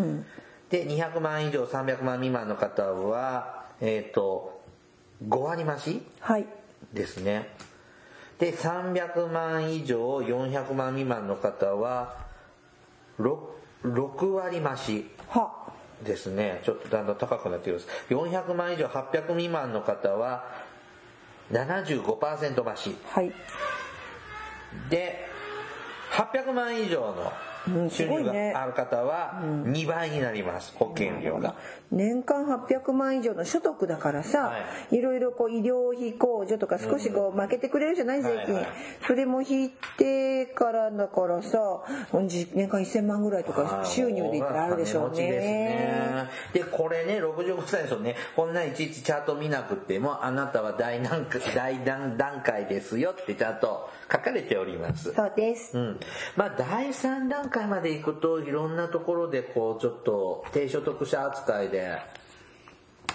[0.00, 0.26] うん
[0.70, 4.60] で、200万以上300万未満の方は、えっ、と、
[5.28, 6.46] 5割増しはい
[6.92, 7.50] ですね。
[8.38, 12.16] で、300万以上400万未満の方は、
[13.20, 13.38] 6,
[13.84, 15.63] 6割増しは
[16.02, 16.60] ですね。
[16.64, 17.86] ちょっとだんだん高くなってきます。
[18.10, 20.44] 400万以上800未満の方は、
[21.52, 22.96] 75%増し。
[23.06, 23.32] はい
[24.90, 25.28] で、
[26.10, 27.32] 800万以上の
[27.68, 31.54] うん収入がある方は2倍になります、保険料が。
[31.90, 34.58] 年間800万以上の所得だからさ、、は
[34.90, 35.00] い。
[35.00, 38.72] ろいろこう医療費控除とか少しこう負けてくれるじゃない税金、はいはい。
[39.06, 41.58] それも引いてからだからさ
[42.12, 45.30] 年間1000万ぐらいとか収入で言ったらあるでしょうね。
[45.30, 46.28] ね。
[46.52, 48.16] で、これね、65歳ですよね。
[48.36, 51.26] こんないちいちチャート見なくても、あなたは大段
[52.42, 55.12] 階ですよってちゃんと書かれております。
[55.12, 56.00] そうですうん。
[56.36, 61.98] まあ、第3段階まで行くと、いろんなところで、こう、ちょっと、低所得者扱いで、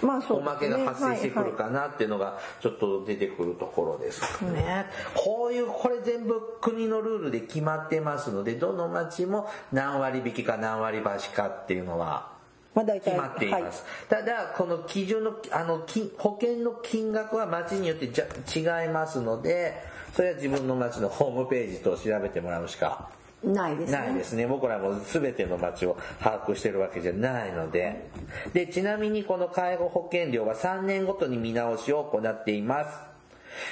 [0.02, 4.86] まあそうおまけが発生してくるかなっていうのがちょっと出てくるところですかね。
[5.14, 12.32] こういう、これ全部国のルールで決まってますので、どの町も何割引きか何割増しかっていうのは
[12.74, 13.84] まあ大体決まっています。
[14.08, 19.74] ただ、この基準の、あの、金保険の金額は町によってじゃ違いますので、
[20.14, 23.10] それは自分の町のホームページと調べてもらうしか
[23.42, 24.46] ないですねないですね。
[24.46, 28.10] 僕らも全ての町を把握してるわけじゃないので。
[28.52, 32.98] で、ちなみにこの介護保険料は3年ごとに見直しを行っています。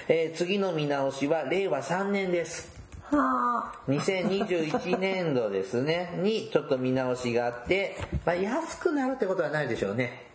[0.09, 2.79] えー次の見直しは令和3年です。
[3.11, 10.28] はあ2021年度ですね、にちょっと見直しがあって、まあ、安くなるってことはないでしょうね。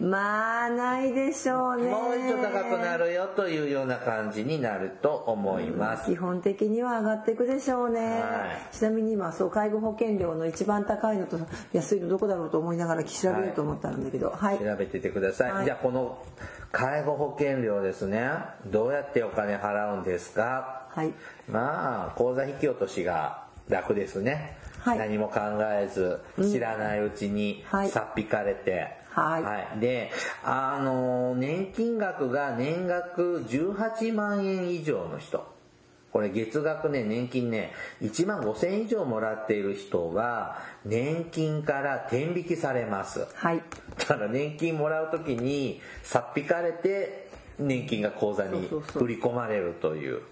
[0.00, 1.90] まあないでしょうね。
[1.90, 6.10] もう一度高くなるよというような感じになると思います。
[6.10, 8.74] 基本的には上がっていくでしょうね、はい。
[8.74, 11.38] ちなみに今そう介護保険料の一番高いのと
[11.74, 14.30] 安いのどこだろうと思いながら調べようと思ったんだけど。
[14.30, 15.64] はい、調べててください、はい。
[15.66, 16.24] じゃあこの
[16.72, 18.30] 介護保険料ですね。
[18.66, 20.86] どうやってお金払うんですか？
[20.94, 21.12] はい。
[21.46, 24.98] まあ口座引き落としが楽ですね、はい。
[24.98, 25.40] 何も考
[25.72, 27.90] えず知らないうちにはい。
[27.90, 29.80] さっぴかれて、はい。
[29.80, 30.10] で
[30.44, 35.48] あの年金額が年額18万円以上の人。
[36.12, 43.26] これ月額ね年金ね1万5千円以上もらっている人は年金から転引きされます。
[43.34, 43.62] はい。
[43.98, 49.02] だから年金もらう時にさっぴかれて年金が口座にそうそうそう。
[49.04, 50.14] 振り込まれるという。
[50.14, 50.22] はい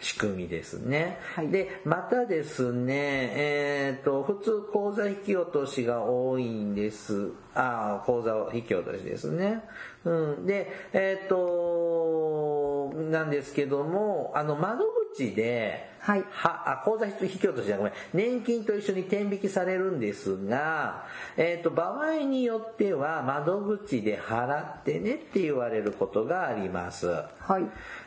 [0.00, 1.18] 仕組みですね。
[1.34, 2.94] はいで、またですね、
[3.34, 7.30] えっ、と、普通口座引き落としが多いんです。
[7.54, 9.62] ああ、口座引き落としですね。
[10.04, 10.46] うん。
[10.46, 17.92] で、えっ、と、なんですけども、あの、窓口で、はいは、あ、口座引き落としじゃごめん。
[18.12, 21.04] 年金と一緒に転引きされるんですが、
[21.36, 27.06] えっ、と、場合によっては窓口で払ってねって言われることがあります。
[27.06, 27.64] はい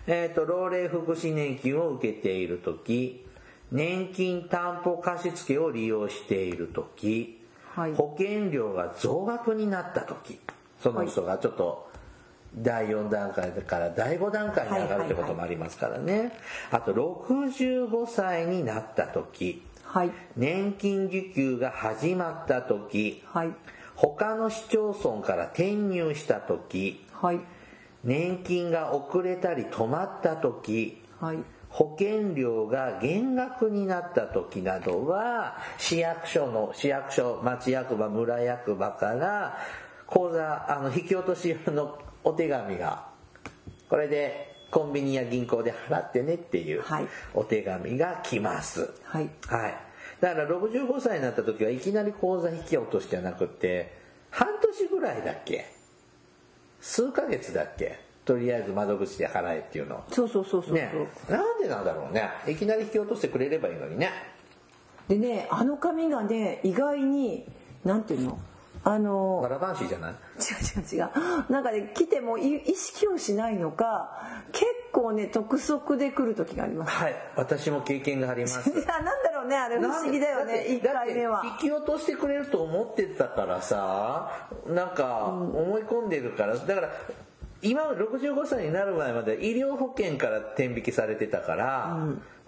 [0.07, 3.25] えっ、と、老齢福祉年金を受けているとき、
[3.71, 7.41] 年金担保貸付を利用しているとき、
[7.75, 10.39] はい保険料が増額になったとき、
[10.81, 11.84] その人がちょっと
[12.55, 16.31] 第4段階から第5段階に上がるってこともありますからね。
[16.71, 20.11] あと、65歳になったとき、はい。
[20.35, 23.49] 年金受給が始まったとき、はい。
[23.95, 27.39] 他の市町村から転入したとき、はい。
[28.03, 31.37] 年金が遅れたり止まった時はい。
[31.69, 39.57] 保険料が減額になった時などは市役所の市役所町役場村役場から
[40.07, 43.05] 口座あの引き落とし用のお手紙が
[43.89, 48.93] これでコンビニや銀行で払ってねっていうはいお手紙が来ます。
[49.05, 49.77] はいはい。
[50.19, 53.93] だから65歳になった時はいきなり口座引き落としじゃなくて、
[54.31, 55.65] 半年ぐらいだっけ？
[56.81, 57.99] 数ヶ月だっけ？
[58.25, 60.03] とりあえず窓口で払えっていうの。
[60.11, 60.91] そうそうそうそうそう、ね。
[61.29, 62.29] なんでなんだろうね。
[62.47, 64.09] いきなり引き落としてくれればいいのにね。
[65.07, 67.45] でねあの紙がね意外に
[67.83, 68.39] なんていうの？
[68.87, 70.13] あのバラバンシーじゃない？
[70.13, 71.51] 違う違う違う。
[71.51, 74.11] なんかね来てもい意識をしないのか
[74.51, 76.91] 結構ね督促で来る時があります。
[76.95, 77.15] はい。
[77.35, 78.69] 私も経験があります。
[78.69, 81.41] いやなんだろうねあれ不思議だよね1回目は。
[81.61, 86.55] 引き落としてくれると思ってたからさなんか思い込んでるから。
[86.55, 86.89] だから
[87.61, 91.97] 今65歳になる前まで医療保険から天引きされてたから、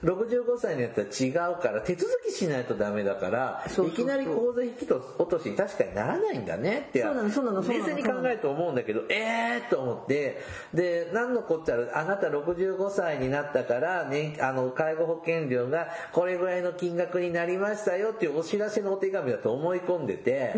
[0.04, 10.38] 65歳になったら違うから手続きしないとダメだからいきなり口座引き落としに確かにならないんだねって冷静に考えると思うんだけどえーと思って
[10.72, 20.54] で何のこっちゃあなた65歳になったから、ね、あの介護保険料がこれぐらいの金額になりましたよっていうお知らせのお手紙だと思い込んでて、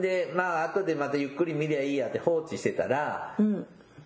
[0.00, 3.36] でまあ後でまたゆっくり見りゃいいやって放置してたら、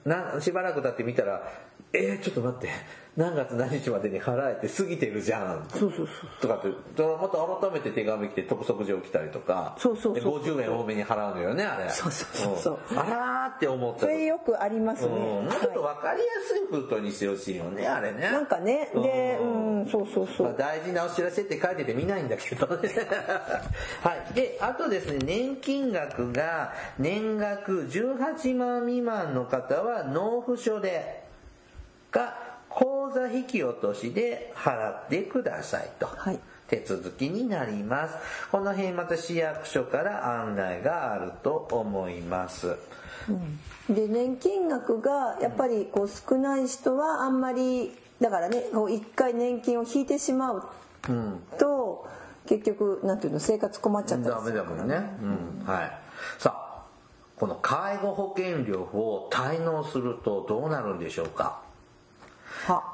[0.04, 1.42] なしばらく経って見たら
[1.92, 2.70] 「えー、ちょっと待って
[3.14, 6.68] 何月何日までに払えて過ぎてるじゃん」そうそうそうとかって
[7.02, 9.76] また改めて手紙来て督促状来たりとか。
[9.78, 10.42] そうそうそう。
[10.42, 11.90] で50円多めに払うのよねあれ。
[11.90, 12.94] そうそうそうそう。
[12.94, 12.98] ん。
[12.98, 18.18] あらーって思ったそれよくありますね、うん、もうちょっとは分かりやすい封筒にしてほしいよねあれね。
[18.18, 18.90] いなんかね。
[18.94, 22.88] でうんそうそうそまあ、う大事なお知らせって書いてて見ないんだけどね。
[24.02, 24.34] はい。
[24.34, 31.24] であとですね年金額が年額18万未満の方は納付書で
[32.10, 36.38] か口座引き落としで払ってくださいと、はい。
[36.68, 38.16] 手続きになります。
[38.50, 42.76] この辺また市役所から案内があると思います。
[43.90, 50.62] で年金額がやっぱりこう少ない人はあんまりだからねこう一回年金を引いてしまう
[51.08, 51.42] うん。
[51.58, 52.08] と
[52.46, 54.94] 結局なんていうの生活困っちゃったりダメするだもんね。
[55.22, 55.64] うん。
[55.66, 55.92] はい。
[56.38, 56.82] さあ、
[57.36, 61.44] この介護保険料を滞納するとどうなるんでしょうか？
[61.44, 61.60] は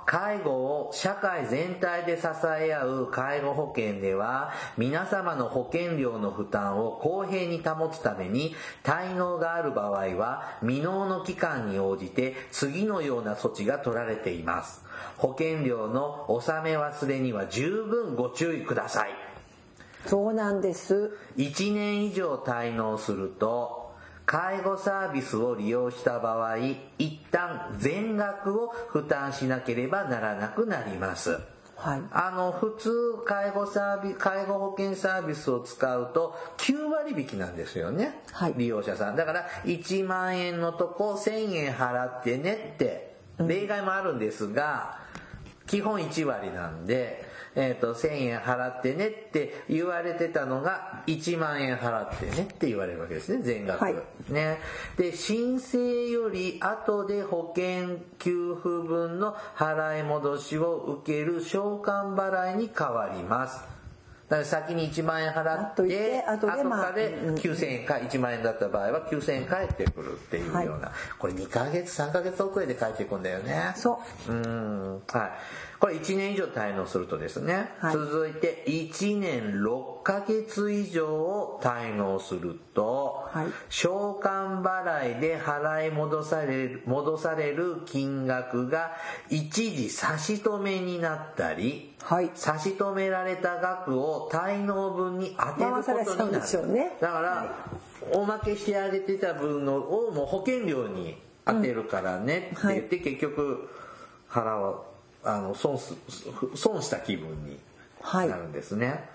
[0.07, 2.27] 介護を社会全体で支
[2.59, 14.83] え合う介護保険では皆様の保険料の負担を公平に保つために滞納がある場合は未納の期間に応じて次のような措置が取られています。
[15.17, 19.11] 保険料の納め忘れには十分ご注意ください。
[20.07, 21.17] そうなんです。
[21.37, 23.88] 1年以上滞納すると
[24.29, 26.59] 介護サービスを利用した場合
[26.99, 31.41] 一旦全額を負担しなければならなくなります。
[31.77, 32.03] はい。
[32.11, 38.55] あの普通介護サービ介護保険サービスを使うと9割引きなんですよね、はい。
[38.59, 39.17] 利用者さん。
[39.17, 44.99] だから1万円のとこ1000円払ってねって例外もあるんですが、
[45.67, 53.95] 基本1割なんで、えー、と1000円払ってねって言われてたのが1万円払ってねって言われるわけですね全額、はい。
[54.31, 54.59] ね。
[54.97, 63.79] で申請より後で保険給付分の払い戻しを受ける償還払いに変わります。
[64.29, 67.35] だから先に1万円払ってて後でまあでうんうん。
[67.37, 73.73] 9000円か1万円だった場合は9000円返ってくるっていうような、これ2ヶ月3ヶ月遅れで返ってくんだよね。
[73.75, 74.33] そう。
[74.33, 75.03] うん。
[75.11, 75.31] はい。
[75.81, 77.93] これ1年以上滞納するとですね、はい。
[77.93, 83.47] 続いて1年6ヶ月以上を滞納すると、はい。
[83.71, 88.97] 償還払いで払い戻される戻される金額が
[89.31, 92.31] 一時差し止めになったり、はい。
[92.35, 96.41] 差し止められた額を滞納分に当てることになる。
[96.41, 96.97] でしょうね。
[97.01, 97.55] だから、
[98.13, 103.69] おまけしてあげてた分のをもう保険料に当てるからねって言って、結局
[104.29, 104.88] 払う
[105.25, 105.95] あの損す
[106.55, 107.59] 損した気分に
[108.01, 108.29] はい。
[108.29, 109.09] なるんですね、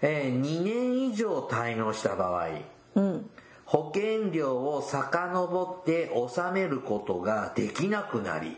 [0.00, 2.48] えー2年以上滞納した場合
[2.94, 3.30] うん。
[3.64, 8.56] 保険料を遡って納めることができなくなり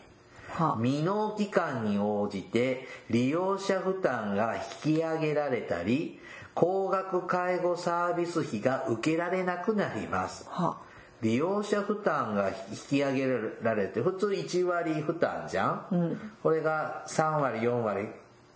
[0.51, 0.77] は。
[0.77, 6.21] 未納期間に応じて利用者負担が引き上げられたり
[6.55, 10.47] 高額介護サービス費が受けられなくなります。
[10.49, 10.79] は
[11.27, 12.55] 利用者負担が引
[12.89, 13.27] き上げ
[13.61, 18.07] られて普通1割負担じゃん、これが3割4割っ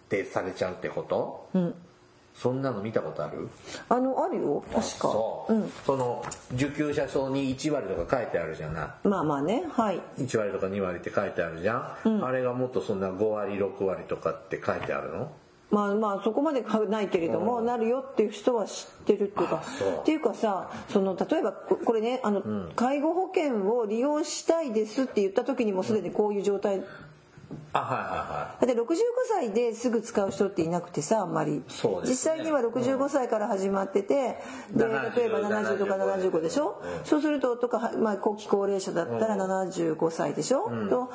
[0.08, 1.74] てされちゃうってこと、うん。
[2.32, 3.48] そんなの見たことある？
[3.88, 4.62] あのあるよ。
[4.72, 4.82] 確か。
[4.82, 5.72] そう、うん。
[5.84, 9.08] その受給者層に1割とか書いてあるじゃない。
[9.08, 9.64] まあまあね。
[9.72, 10.00] はい。
[10.18, 15.32] 1割とか2割って書いてあるじゃん、あれがもっとそんな5割6割とかって書いてあるの？
[15.70, 19.62] まあまあそこまではないけれども、なるよっていう人は知ってるっていうか
[20.00, 22.42] っていうかさその例えばここれねあの、
[22.74, 26.82] 介護保険を利用したいですって言った時にもすでにこういう状態。
[27.72, 28.94] あはだって65
[29.28, 31.62] 歳ですぐ使う人っていなくてさあんまり、ね。
[32.04, 34.38] 実際には65歳から始まってて、
[34.72, 37.04] で70例えば70とか75でしょ、うん。
[37.04, 41.10] そうするととか、まあ、後期高齢者だったら75歳でしょ、と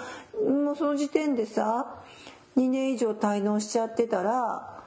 [0.49, 2.01] もうその時点でさ
[2.57, 4.81] 2年以上滞納しちゃってたら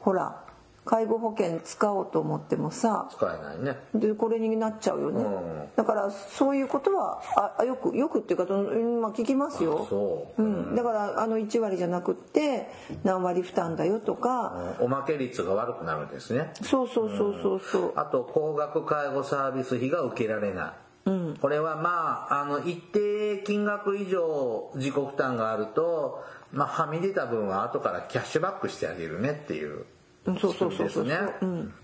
[0.00, 0.42] ほら
[0.84, 3.78] 介護保険使おうと思ってもさ使えないね。
[3.94, 5.68] でこれになっちゃうよね、うん。
[5.76, 9.86] だからそういうことはああよくよくっていうか、うんまあ、聞きますよ。
[9.88, 10.42] そう。
[10.42, 12.68] うん、だからあの1割じゃなくって
[13.04, 16.52] 何割負担だよとか、おまけ率が悪くなるんですね。
[16.62, 20.72] そうそうそうそうそう、あと高額介護サービス費が受けられない、
[21.04, 29.84] これはまああの一定金額以上自己負担があると、まあ、はみ出た分は後からキャッシュバックしてあげるねっていう
[30.26, 31.04] うんそうそうそうそう。
[31.04, 31.28] ですね、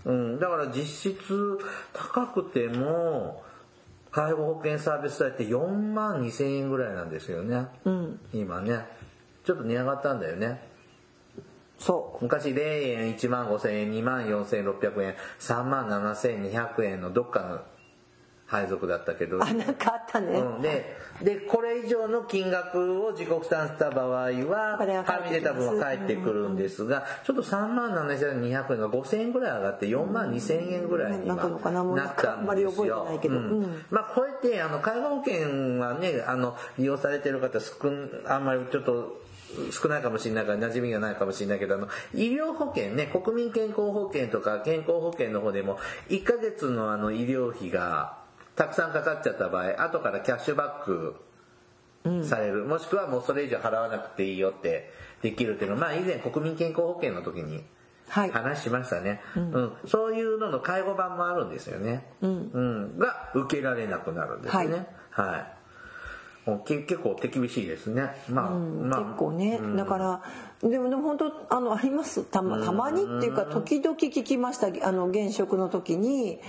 [0.05, 1.59] うん、だから実質
[1.93, 3.43] 高くても
[4.11, 7.67] 介護保険サービス代って4万2千円ぐらいなんですよね、
[8.33, 8.85] 今ね。
[9.43, 10.67] ちょっと値上がったんだよね。
[11.77, 12.23] そう。
[12.23, 17.61] 昔0円1万5千円2万4千600円3万7千200円のどっかの
[18.49, 33.35] 配属だったけど、あなんかあったね、うん、ででこれ以上の金額を自己負担した場合はははみ出た分は返ってくるんですがちょっと3万7200円が5000円ぐらい上がって4万2000円ぐらいになんかのかなもうなったんあんまり覚えですよてないけど。
[33.35, 33.43] うん。
[33.43, 33.85] うん。
[33.91, 39.21] まあこうやってあの介護保険はねあの利用されてる方少んあんまりちょっと
[39.71, 45.77] 少ないかもしれないから馴染みがないかもしれないけどあの医療保険ね国民健康保険とか健康保険の方でも
[46.09, 48.18] 1ヶ月のあの医療費が
[48.59, 51.15] たくさんかかっちゃった場合後からキャッシュバック
[52.25, 54.91] される、もしくはもうそれ以上払わなくていいよって
[55.21, 55.77] できるっていうの。
[55.77, 57.63] はまあ以前国民健康保険の時に
[58.09, 58.31] はい。
[58.31, 59.73] 話しましたね、うん。
[59.85, 62.99] そういうのの介護版もあるんですよね、うん。
[62.99, 64.87] が受けられなくなるんですね。
[65.11, 65.37] は
[66.45, 68.09] い、もうけ結構手厳しいですね。
[68.27, 68.99] まあ、まあ。
[69.03, 70.21] 結構ね、だから
[70.61, 72.23] でもでも本当あのあります？
[72.23, 76.39] たまたまにっていうか時々聞きましたあの現職の時に、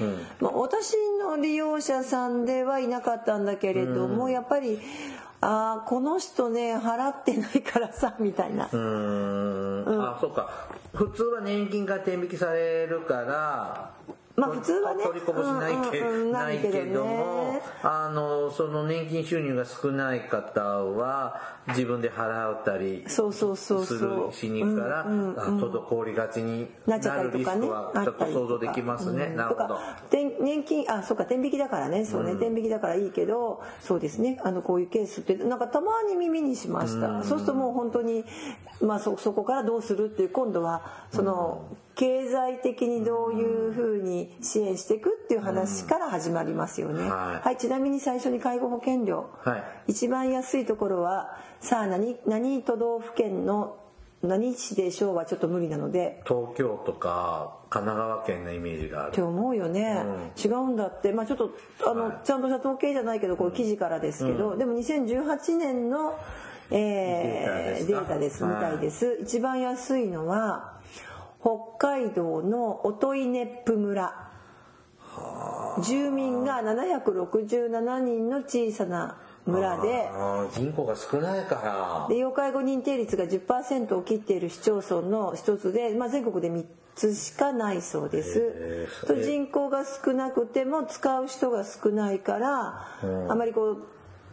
[0.41, 4.81] まあ、私の利用者さんではいなかったんだけれども、やっぱり
[5.41, 8.79] あーこの人ね払ってないからさみたいな、うー
[9.97, 10.03] ん。
[10.03, 10.51] あそうか。
[10.93, 13.93] 普通は年金が転引きされるから
[14.41, 16.01] まあ普通はね取りこぼしないけ,、
[16.33, 24.27] ないけどもあのその年金収入が少ない方は自分で払ったりそうそうそうすそう。
[24.29, 29.79] るしにから、滞りがちになるリスクはちょっと想像できますね、うんなるほど。
[30.11, 32.05] 年金あそうか天引きだからね。
[32.05, 34.41] そうね、天引きだからいいけどそうですね。
[34.43, 38.25] あのこういうケースってなんかたまに耳にしました、そうするともう本当に
[38.81, 40.83] まあそそこからどうするっていう今度は
[41.13, 41.65] その、
[41.95, 47.47] 経済的にどういうふうに支援していくっていう話から始まりますよね、はい。
[47.47, 49.65] はいちなみに最初に介護保険料、はい。
[49.89, 53.77] 一番安いところはさあ何何都道府県の
[54.23, 56.23] 何市でしょうはちょっと無理なので。
[56.27, 59.11] 東京とか神奈川県のイメージがある。
[59.13, 60.05] って思うよね、
[60.43, 61.13] 違うんだって。
[61.13, 61.51] まあちょっと
[61.87, 62.27] あの、はい。
[62.27, 66.19] ちゃんとした統計じゃないけどこう記事からですけど、でも2018年の、
[66.71, 70.80] えーデデータでですみたいです、一番安いのは
[71.41, 74.31] 北海道の音威熱府村。
[75.83, 80.09] 住民が767人の小さな村で。
[80.53, 82.07] 人口が少ないから。
[82.09, 86.65] で要介護認定率が10%を切っている市町村の一つで、まあ、全国で3
[86.95, 89.07] つしかないそうです。
[89.07, 92.87] と人口が少なくても使う人が少ないから、
[93.29, 93.79] あまりこ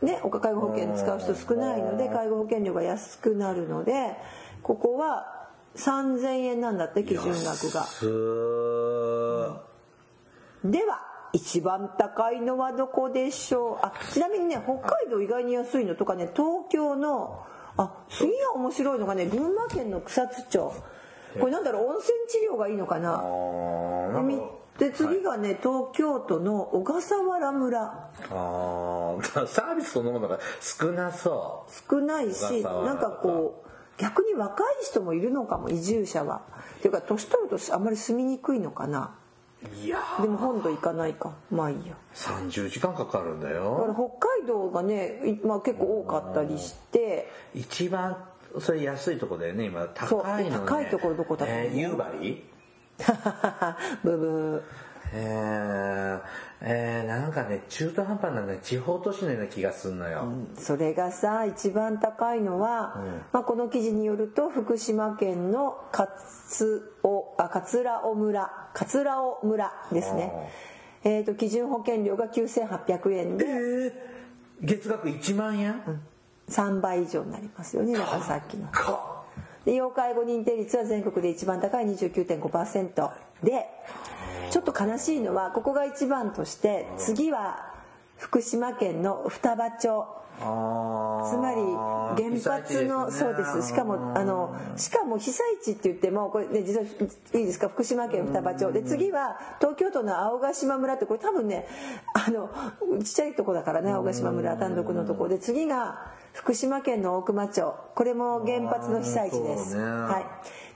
[0.02, 4.16] うねお介護保険使う人少ないので介護保険料が安くなるので
[4.62, 5.37] ここは
[5.78, 7.84] 3000円なんだって基準額が。
[7.84, 9.58] すー
[10.66, 11.00] では
[11.34, 13.86] 一番高いのはどこでしょう？
[13.86, 17.46] あちなみにね北海道意外に安いのとかね東京の
[17.78, 20.72] あ次が面白いのがね群馬県の草津町。
[21.40, 23.04] これなんだろう温泉治療がいいのかあな
[24.80, 27.82] で次がね東京都の小笠原村。
[27.84, 33.67] あー サービスそのものが少なそ少ないしなんかこう
[33.98, 36.42] 逆に若い人もいるのかも移住者は。
[36.78, 39.16] っていうか年取るとあんまり住みにくいのかな。
[39.64, 40.22] ういやー。
[40.22, 41.34] でも本土行かないか。
[41.52, 41.96] まあいいや。
[42.14, 47.30] 30時間かかるんだだからよ北海道がね、いまあ、結構多かったりして。
[47.56, 48.18] 一番
[48.60, 49.88] それ安いとこだよね今。
[49.94, 50.56] 高いのね。
[50.66, 51.66] 高いところどこだと思う？
[51.66, 52.44] えー夕張？
[54.04, 54.62] ブブー
[55.14, 56.22] えー、
[56.62, 60.26] えー、なんかね、中途半端なね、地方都市のような気がするのよ。
[60.58, 63.22] それがさ一番高いのは、うん。
[63.32, 68.70] まあ、この記事によると福島県の勝尾あ桂尾村。
[68.74, 70.32] 桂尾村ですね、
[71.04, 73.94] えー、と基準保険料が9800円えでー、
[74.62, 75.82] 月額1万円、
[76.50, 77.94] 3倍以上になりますよね。
[77.94, 78.68] だからさっきの。
[78.68, 79.18] か。
[79.68, 83.12] で要介護認定率は全国で一番高い29.5%
[83.44, 83.66] で
[84.50, 87.74] ちょっと悲しいのはここが一番として次は
[88.18, 90.06] 福島県の双葉町。
[90.38, 91.58] つまり
[92.22, 93.70] 原発の、そうです。
[93.70, 97.70] しかもあのしかも被災地って言ってもこれね実はいいですか？
[97.70, 98.72] 福島県双葉町。
[98.72, 101.66] で次は東京都の青ヶ島村ってこれ多分ね
[102.14, 102.52] あの
[103.04, 105.28] ちっちゃいとこだからね青ヶ島村単独のとこ。
[105.28, 107.74] で次が福島県の大熊町。
[107.96, 109.76] これも原発の被災地です。
[109.76, 110.26] はい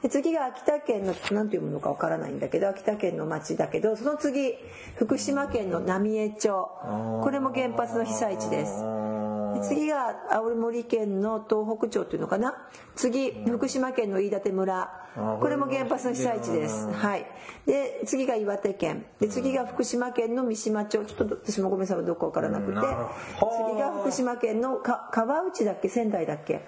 [0.01, 4.55] で次が秋田県の何て読むのかわからないんだけど秋田県の町だけどその次
[4.95, 9.00] 福島県の浪江町これも原発の被災地です。
[9.53, 12.55] で次が青森県の東北町っていうのかな？
[12.95, 14.97] 次福島県の飯舘村。
[15.41, 16.89] これも原発の被災地です。
[16.89, 17.25] はい。
[17.65, 19.05] で次が岩手県。
[19.19, 20.91] で次が福島県の三島町。
[20.91, 22.73] ちょっと私もごめんなさいどこかわからなくて。
[22.73, 25.89] 次が福島県のか川内だっけ？
[25.89, 26.65] 仙台だっけ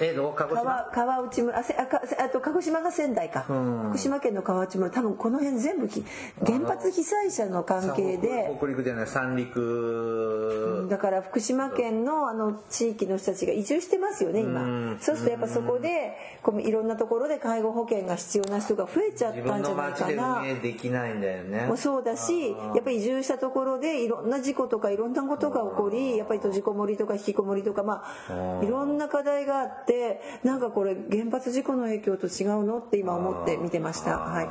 [0.00, 0.64] え鹿児島？
[0.64, 1.58] 川川内村。
[1.58, 3.42] あせあかせあと鹿児島が仙台か。
[3.90, 4.90] 福島県の川内村。
[4.90, 6.04] 多分この辺全部き
[6.44, 8.52] 原発被災者の関係で。
[8.58, 14.98] 北陸じゃない三陸だから福島県のあの地域の人たちが移住してますよね今。
[15.00, 20.42] そうするとやっぱそこでこういろんなところで介護保険が必要な人が増えちゃったんじゃないかな。
[20.62, 21.20] できないん。
[21.20, 24.30] だよねもうそうだしやっぱり移住したところでいろん。
[24.30, 25.16] な事故とかいろん。
[25.16, 28.98] なことが起こりやっぱり閉じこもりとか引きこもりとかまあいろん。
[28.98, 30.60] な課題があってなん。
[30.60, 34.42] かこれ原発事故の影響と違うのって今思って見てましたは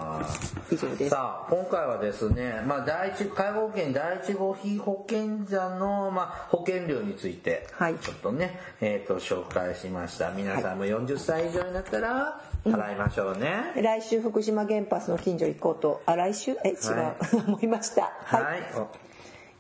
[0.70, 7.96] い以上ですさあ今回はですね、まあ、第一介護保険第一号被保険者の、まあ、保険料についてはい。
[7.96, 10.32] ちょっとね、えー、と紹介しました。
[10.32, 16.02] 皆さんも40歳以上になったら払いましょうね、来週福島原発の近所行こうと。
[16.06, 16.52] あ来週？
[16.64, 17.16] え違う、は
[17.48, 18.12] 思いました。
[18.24, 18.64] はい、はい。
[18.78, 18.88] お。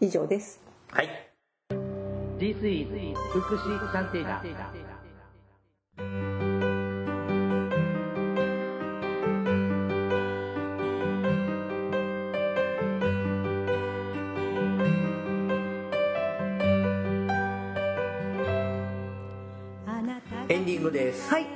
[0.01, 0.59] 以上です。
[0.91, 1.09] はい、
[2.39, 2.89] This is
[3.31, 4.41] 福祉探偵団
[20.47, 21.29] エンディングです。
[21.29, 21.47] はい。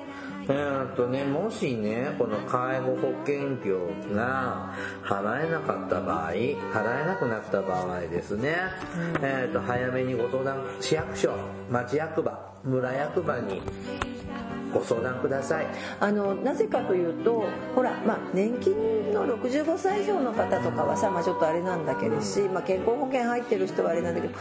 [0.47, 4.73] えーっとね、もしね、この介護保険料が
[5.03, 8.55] 払えなかった場合、払えなくなった場合ですね、
[9.21, 11.35] えーっと、早めにご相談、市役所、
[11.69, 13.61] 町役場、村役場に
[14.73, 15.67] ご相談ください。
[15.99, 17.45] あのなぜかというと
[17.75, 24.33] ほら、まあ、年金の65歳以上の方とかはさ、まあ、ちょっとあれなんだけどし、まあ、健康保険入ってる人はあれなんだけど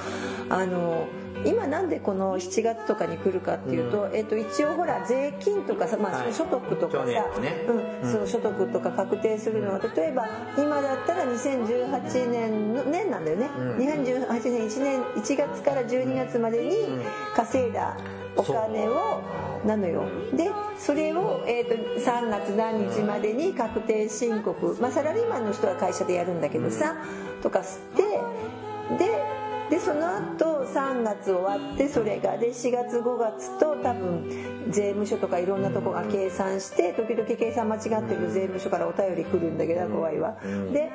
[0.51, 1.07] あの
[1.45, 6.35] 今なんでこの7月とかに来るかっていうと、えっと、一応ほら税金とかさ、まあはい。
[6.35, 7.67] 所得とかさ、去年のね。
[8.03, 13.77] うん、その所得とか確定するのは例えば今だったら2018年の年なんだよね、うん。
[13.77, 16.75] 2018年1年1月から12月までに
[17.35, 17.97] 稼いだ
[18.39, 19.21] お金を
[19.65, 20.05] なのよ。
[20.33, 26.97] でそれを、えー、と3月何日までに確定申告、まあ、サラリーマンの人は会社でやるんだけどさ、
[27.43, 28.03] とかして
[28.97, 29.39] で
[29.71, 40.39] でその後3月終わってそれがで4月5月と多分税務署とかいろんなとこが計算して時々計算間違ってる税務署からお便り来るんだけど怖いわ。
[40.73, 40.91] で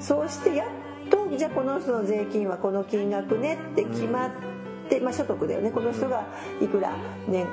[0.00, 4.67] そうしてやっとじゃあこの人の税金はこの金額ねって決まって、
[5.00, 5.70] まあ、所得だよね。
[5.70, 6.26] この人が
[6.60, 6.92] いくら
[7.28, 7.46] ねね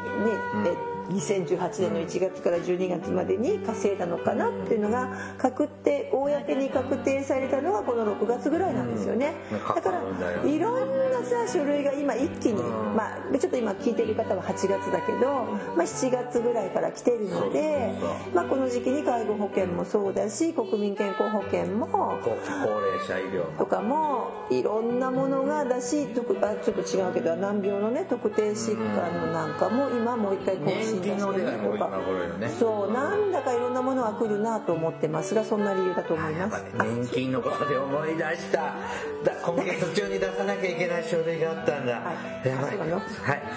[0.66, 9.34] え2018年の1月から12月までに稼いだのかなっていうのが確定公に確定されたのがこの6月ぐらいなんですよね。
[9.52, 9.76] うん。
[9.76, 10.02] だから
[10.46, 15.46] いろんなさ書類が今一気にうんまあちょっと今聞いてる方は8月だけど、
[15.76, 17.94] まあ、7月ぐらいから来てるので
[18.34, 32.50] まあ、この時期に介護保険もそうだし国民健康保険も高高齢者医療とかもいろんなものがだし特あちょっと違うけど難病のね特定疾患のなんかも今もう一回更新出年金のして出会いも今るとか頃よね。
[32.50, 36.64] そうなんだかいろんなものが来るなと思ってますがそんな理由だと思います。
[36.78, 38.76] 年金のことで思い出した。
[39.24, 42.48] だ今月中に出さなきゃいけない書類があったんだ、はい。
[42.48, 42.86] やばいは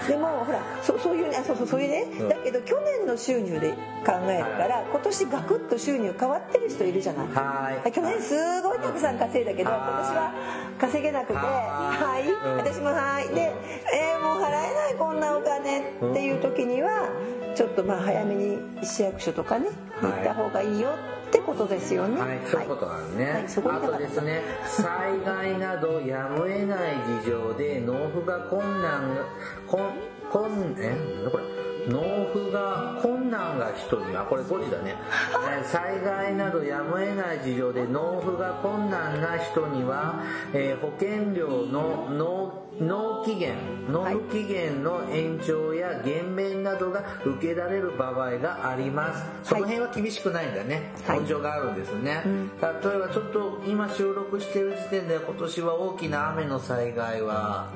[0.07, 0.09] い。
[0.09, 2.29] でもほらそそういうねあそうそうそういうね、うん。
[2.29, 3.73] だけど去年の収入で
[4.05, 7.27] 考えるから今年ガクッと収入変わってる人いるじゃない。
[7.29, 7.93] はい。
[7.93, 10.05] 去年すごいたくさん稼いだけど今はい。
[10.05, 10.33] 年は
[10.79, 12.57] 稼げなくて「ははいい、うん。
[12.57, 13.53] 私もはい」で
[13.93, 15.81] 「えー、もう払えないこんなお金」
[16.11, 17.09] っていう時には
[17.55, 19.69] ちょっとまあ早めに市役所とかね
[20.01, 20.91] 行った方がいいよ
[21.29, 23.31] ってことですよねはい、そういうことなんね。
[23.33, 29.25] はいそこにあとですね、災害などやむを得ない事情で納付が困難が、
[29.67, 29.91] こん、
[30.31, 30.97] こん、え
[31.31, 31.45] これ？
[31.89, 32.03] 納
[32.35, 34.95] 付が困難が人には、これ5時だね。
[35.59, 40.23] えー災害などやむを得ない事情で納付が困難な人には、
[40.55, 43.57] えー保険料の納納期限、
[43.93, 49.25] 納付期限の延長や減免などが受けられる場合があります。
[49.43, 50.93] その辺は厳しくないんだね。
[51.07, 51.21] はい。
[51.21, 52.23] 根性があるんですね、
[52.63, 57.73] 例えばちょっと今収録してる時点で今年は大きな雨の災害は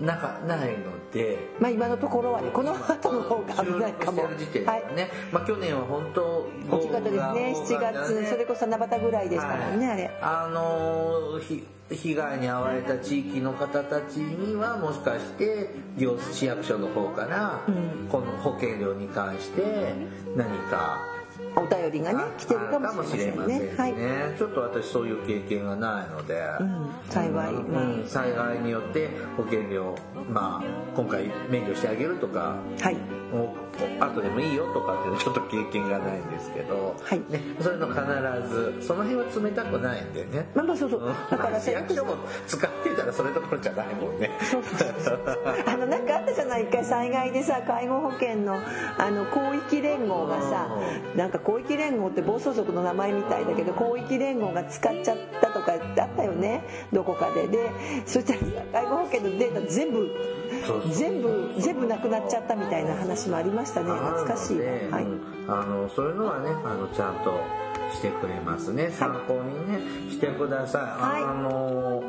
[0.00, 1.38] なんかないので。
[1.60, 4.22] まあ今のところはねこの後の方が危ないかも。
[4.22, 7.54] 収録してる時点でははいね、まあ、去年は本当大きかったですね。
[7.54, 10.10] 豪雨が7月それこそ七夕ぐらいでしたもんね、あれ。
[10.20, 17.62] あのーひ被害に遭われた地域の方たちにはもしかして行市役所の方から
[18.10, 19.94] この保険料に関して
[20.36, 20.98] 何か
[21.56, 23.74] お便りがね来てるかもしれませんね。
[23.76, 29.94] はい、ねちょっと私そういう経験がないので、うん、幸い、うん災害によって保険料
[30.30, 32.96] まあ今回免除してあげるとかはい。
[33.32, 33.54] も
[34.00, 37.18] う後でもいいよとかっていうのはちょっと経験がないんですけど、はい。
[37.28, 40.46] ね、そういうの必ずその辺は冷たくないんでね。
[40.54, 41.14] まあまあそうそう。
[41.30, 44.30] だから市役所も使ってたらそれどころじゃないもんね。
[44.50, 45.20] そうそうそう
[45.66, 46.64] あのなんかあったじゃない？
[46.64, 48.54] 一回災害でさ介護保険の
[48.98, 50.68] あの広域連合がさ
[51.16, 56.62] なんか広域連合って暴走族の名前みたいだけど広域連合が使っちゃったとかあったよね？
[56.92, 57.46] どこかで。
[57.48, 57.70] で
[58.06, 60.08] そしたらさ介護保険のデータ全部
[60.92, 63.90] 全部全部なくなっちゃったみたいな話もありましたね。
[63.90, 64.64] 懐かしいわ。
[64.64, 65.04] あるのではい。
[65.04, 65.20] うん。
[65.48, 67.40] あのそういうのはねあのちゃんと
[67.94, 68.90] してくれますね。
[68.90, 71.22] 参考にねしてください、はい。
[71.22, 72.02] あの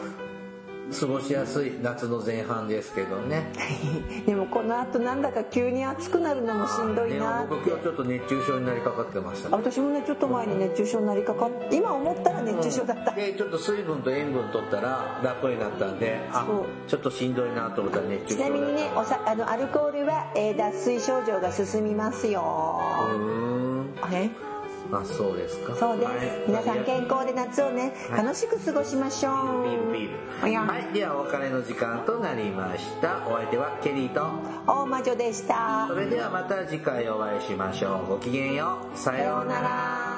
[0.90, 3.52] 過ごしやすい夏の前半ですけどね。
[4.26, 7.48] でもこの後なんだか急に暑くなるのもしんどいねなって。
[7.50, 16.46] 僕今日ちょっと熱中症になりかかってました、あ私もねちょっと前に熱中症になりかかって今思ったら熱中症だった、でちょっと水分と塩分取ったら楽になったんであ
[16.86, 23.94] ちょっとしんどいなと思ったら熱中症ちなみにねおさあのアルコールは、えー脱水症状が進みますよ、うーん。
[24.10, 24.47] ね
[24.90, 25.74] あそうですか。
[25.74, 26.18] そうです、はい。
[26.46, 28.24] 皆さん健康で夏をね、はい。
[28.24, 29.32] 楽しく過ごしましょう。
[29.32, 30.92] はいはい。
[30.94, 33.26] ではお別れの時間となりました。
[33.26, 34.22] お相手はケリーと。
[34.66, 35.86] 大魔女でした。
[35.88, 38.06] それではまた次回お会いしましょう。
[38.06, 38.96] ごきげんよう。
[38.96, 40.17] ささようなら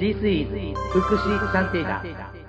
[0.00, 0.48] This is
[0.94, 2.39] 福祉探偵だ